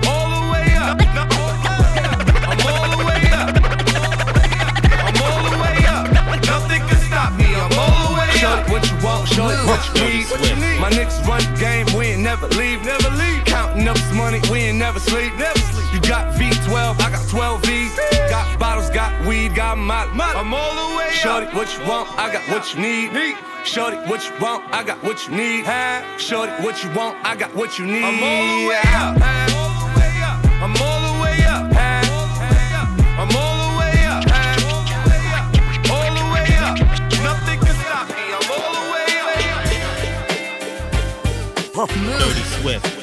All 0.08 0.28
the 0.36 0.42
way 0.52 0.68
up. 0.76 1.00
I'm 2.44 2.60
all 2.68 2.90
the 2.92 3.02
way 3.08 3.24
up. 3.32 3.50
I'm 5.08 5.18
all 5.24 5.42
the 5.48 5.58
way 5.64 5.80
up. 5.88 6.06
Nothing 6.44 6.82
can 6.90 7.00
stop 7.08 7.32
me. 7.40 7.56
I'm 7.56 7.72
all 7.80 8.12
the 8.12 8.20
way 8.20 8.28
up. 8.28 8.44
Show 8.44 8.54
it 8.60 8.70
what 8.70 8.84
you 8.92 8.98
want, 9.06 9.28
show 9.30 9.48
it 9.48 9.60
what 9.66 9.80
you 9.88 10.04
need. 10.04 10.26
What 10.28 10.42
you 10.50 10.56
need. 10.56 10.80
My 10.82 10.90
niggas 10.90 11.26
run 11.26 11.40
the 11.40 11.60
game, 11.60 11.86
we 11.98 12.08
ain't 12.08 12.22
never 12.22 12.48
leave, 12.50 12.84
never 12.84 13.10
leave. 13.12 13.46
Counting 13.46 13.88
up 13.88 13.96
this 13.96 14.14
money, 14.14 14.42
we 14.52 14.60
ain't 14.60 14.78
never 14.78 15.00
sleep, 15.00 15.34
never 15.38 15.67
got 16.08 16.34
V12, 16.36 17.02
I 17.02 17.10
got 17.12 17.28
12 17.28 17.66
V's. 17.66 17.96
Got 18.30 18.60
bottles, 18.60 18.90
got 18.90 19.12
weed, 19.26 19.54
got 19.56 19.78
my. 19.78 20.06
I'm 20.16 20.54
all 20.54 20.90
the 20.90 20.98
way 20.98 21.08
up. 21.08 21.12
Shorty, 21.12 21.48
what 21.48 21.78
you 21.78 21.84
want, 21.86 22.08
I 22.18 22.32
got 22.32 22.48
what 22.50 22.74
you 22.74 22.82
need. 22.82 23.36
Shorty, 23.66 23.98
what 24.10 24.24
you 24.26 24.32
want, 24.40 24.64
I 24.74 24.84
got 24.84 25.04
what 25.04 25.28
you 25.28 25.36
need. 25.36 25.66
Shorty, 26.18 26.54
what 26.64 26.84
you 26.84 26.90
want, 26.92 27.18
I 27.26 27.36
got 27.36 27.54
what 27.54 27.78
you 27.78 27.86
need. 27.86 28.04
I'm 28.04 28.24
all 28.24 28.48
the 28.62 28.68
way 28.70 28.82
up. 28.96 29.18
I'm 30.64 30.76
all 30.82 31.00
the 31.08 31.22
way 31.22 31.44
up. 31.46 31.66
I'm 33.20 33.36
all 33.36 33.58
the 33.64 33.74
way 33.78 33.94
up. 34.08 34.24
All 35.92 36.14
the 36.16 36.26
way 36.34 36.48
up. 36.64 36.76
Nothing 37.22 37.60
can 37.60 37.76
stop 37.76 38.08
me. 38.08 38.24
I'm 38.32 38.50
all 38.52 38.72
the 38.74 38.84
way 38.94 39.08
up. 41.76 42.20
Dirty 42.20 42.44
Swift. 42.62 42.97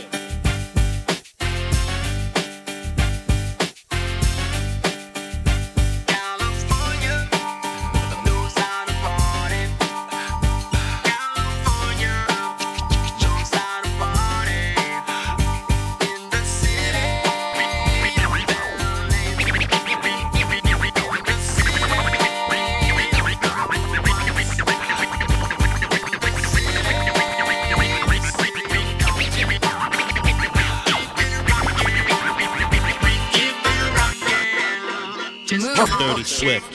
Swift. 36.44 36.73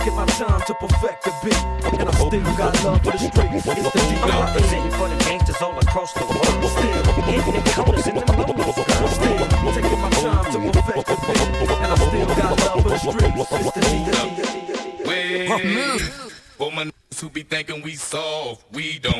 Taking 0.00 0.16
my 0.16 0.26
time 0.26 0.60
to 0.66 0.74
perfect 0.74 1.24
the 1.24 1.32
beat. 1.44 2.00
And 2.00 2.08
I 2.08 2.12
still 2.12 2.56
got 2.56 2.84
love 2.84 3.02
for 3.04 3.12
the 3.12 3.18
streets. 3.18 3.54
It's 3.54 3.64
the 3.64 3.72
I'm 4.22 4.44
representing 4.46 4.92
for 4.92 5.08
the 5.08 5.16
gangsters 5.24 5.62
all 5.62 5.78
across 5.78 6.12
the 6.14 6.24
world. 6.24 6.64
Still 6.72 7.02
hitting 7.24 7.52
them 7.52 7.64
corners 7.74 8.06
and 8.06 8.18
them 8.18 8.36
lolos. 8.40 8.74
Still 9.14 9.38
taking 9.74 10.00
my 10.00 10.10
time 10.10 10.44
to 10.52 10.58
perfect 10.72 11.06
the 11.06 11.16
beat. 11.26 11.70
And 11.70 11.92
I 11.92 11.96
still 11.96 12.26
got 12.26 12.52
love 12.60 12.82
for 12.82 12.88
the 12.88 12.98
streets. 12.98 13.52
It's 13.52 13.72
the 13.74 13.90
Well, 15.06 15.98
for 16.58 16.72
my 16.72 16.84
niggas 16.84 17.20
who 17.20 17.28
be 17.28 17.42
thinking 17.42 17.82
we 17.82 17.94
soft, 17.94 18.64
we 18.72 18.98
don't 18.98 19.19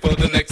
for 0.00 0.14
the 0.16 0.28
next 0.28 0.49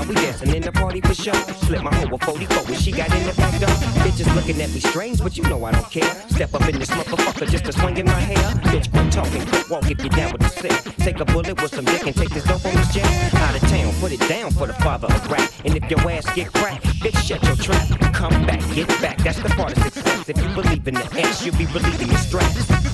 while 0.00 0.08
we 0.08 0.14
dancing 0.14 0.54
in 0.54 0.62
the 0.62 0.72
party 0.72 1.00
for 1.00 1.14
sure. 1.14 1.34
Slip 1.66 1.82
my 1.82 1.94
hoe 1.94 2.14
a 2.14 2.18
44 2.18 2.64
when 2.64 2.78
she 2.78 2.90
got 2.90 3.14
in 3.14 3.26
the 3.26 3.34
back 3.34 3.52
door. 3.60 3.68
Bitches 4.04 4.34
looking 4.34 4.60
at 4.60 4.70
me 4.70 4.80
strange, 4.80 5.22
but 5.22 5.36
you 5.36 5.42
know 5.44 5.64
I 5.64 5.72
don't 5.72 5.90
care. 5.90 6.10
Step 6.28 6.54
up 6.54 6.66
in 6.68 6.78
this 6.78 6.90
motherfucker 6.90 7.48
just 7.48 7.64
to 7.66 7.72
swing 7.72 7.96
in 7.98 8.06
my 8.06 8.20
hair. 8.20 8.44
Bitch, 8.72 8.90
quit 8.90 9.12
talking, 9.12 9.44
quit 9.46 9.70
walk 9.70 9.90
if 9.90 10.02
you 10.02 10.10
down 10.10 10.32
with 10.32 10.42
the 10.42 10.48
sick. 10.48 10.96
Take 10.96 11.20
a 11.20 11.24
bullet 11.24 11.60
with 11.60 11.74
some 11.74 11.84
dick 11.84 12.06
and 12.06 12.16
take 12.16 12.30
this 12.30 12.44
dope 12.44 12.64
on 12.64 12.74
this 12.74 12.94
jet. 12.94 13.34
Out 13.34 13.54
of 13.54 13.68
town, 13.68 13.92
put 14.00 14.12
it 14.12 14.20
down 14.28 14.50
for 14.52 14.66
the 14.66 14.74
father 14.74 15.06
of 15.06 15.30
rap. 15.30 15.50
And 15.64 15.76
if 15.76 15.90
your 15.90 16.00
ass 16.10 16.26
get 16.34 16.52
cracked, 16.52 16.84
bitch, 17.02 17.18
shut 17.26 17.42
your 17.42 17.56
trap. 17.56 17.86
Come 18.14 18.46
back, 18.46 18.62
get 18.74 18.88
back, 19.00 19.18
that's 19.18 19.42
the 19.42 19.50
part 19.50 19.76
of 19.76 19.82
success. 19.82 20.28
If 20.28 20.36
you 20.38 20.48
believe 20.54 20.86
in 20.88 20.94
the 20.94 21.08
ass, 21.20 21.44
you'll 21.44 21.56
be 21.56 21.66
relieving 21.66 22.08
your 22.08 22.18
stress. 22.18 22.89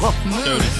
Dirty 0.00 0.77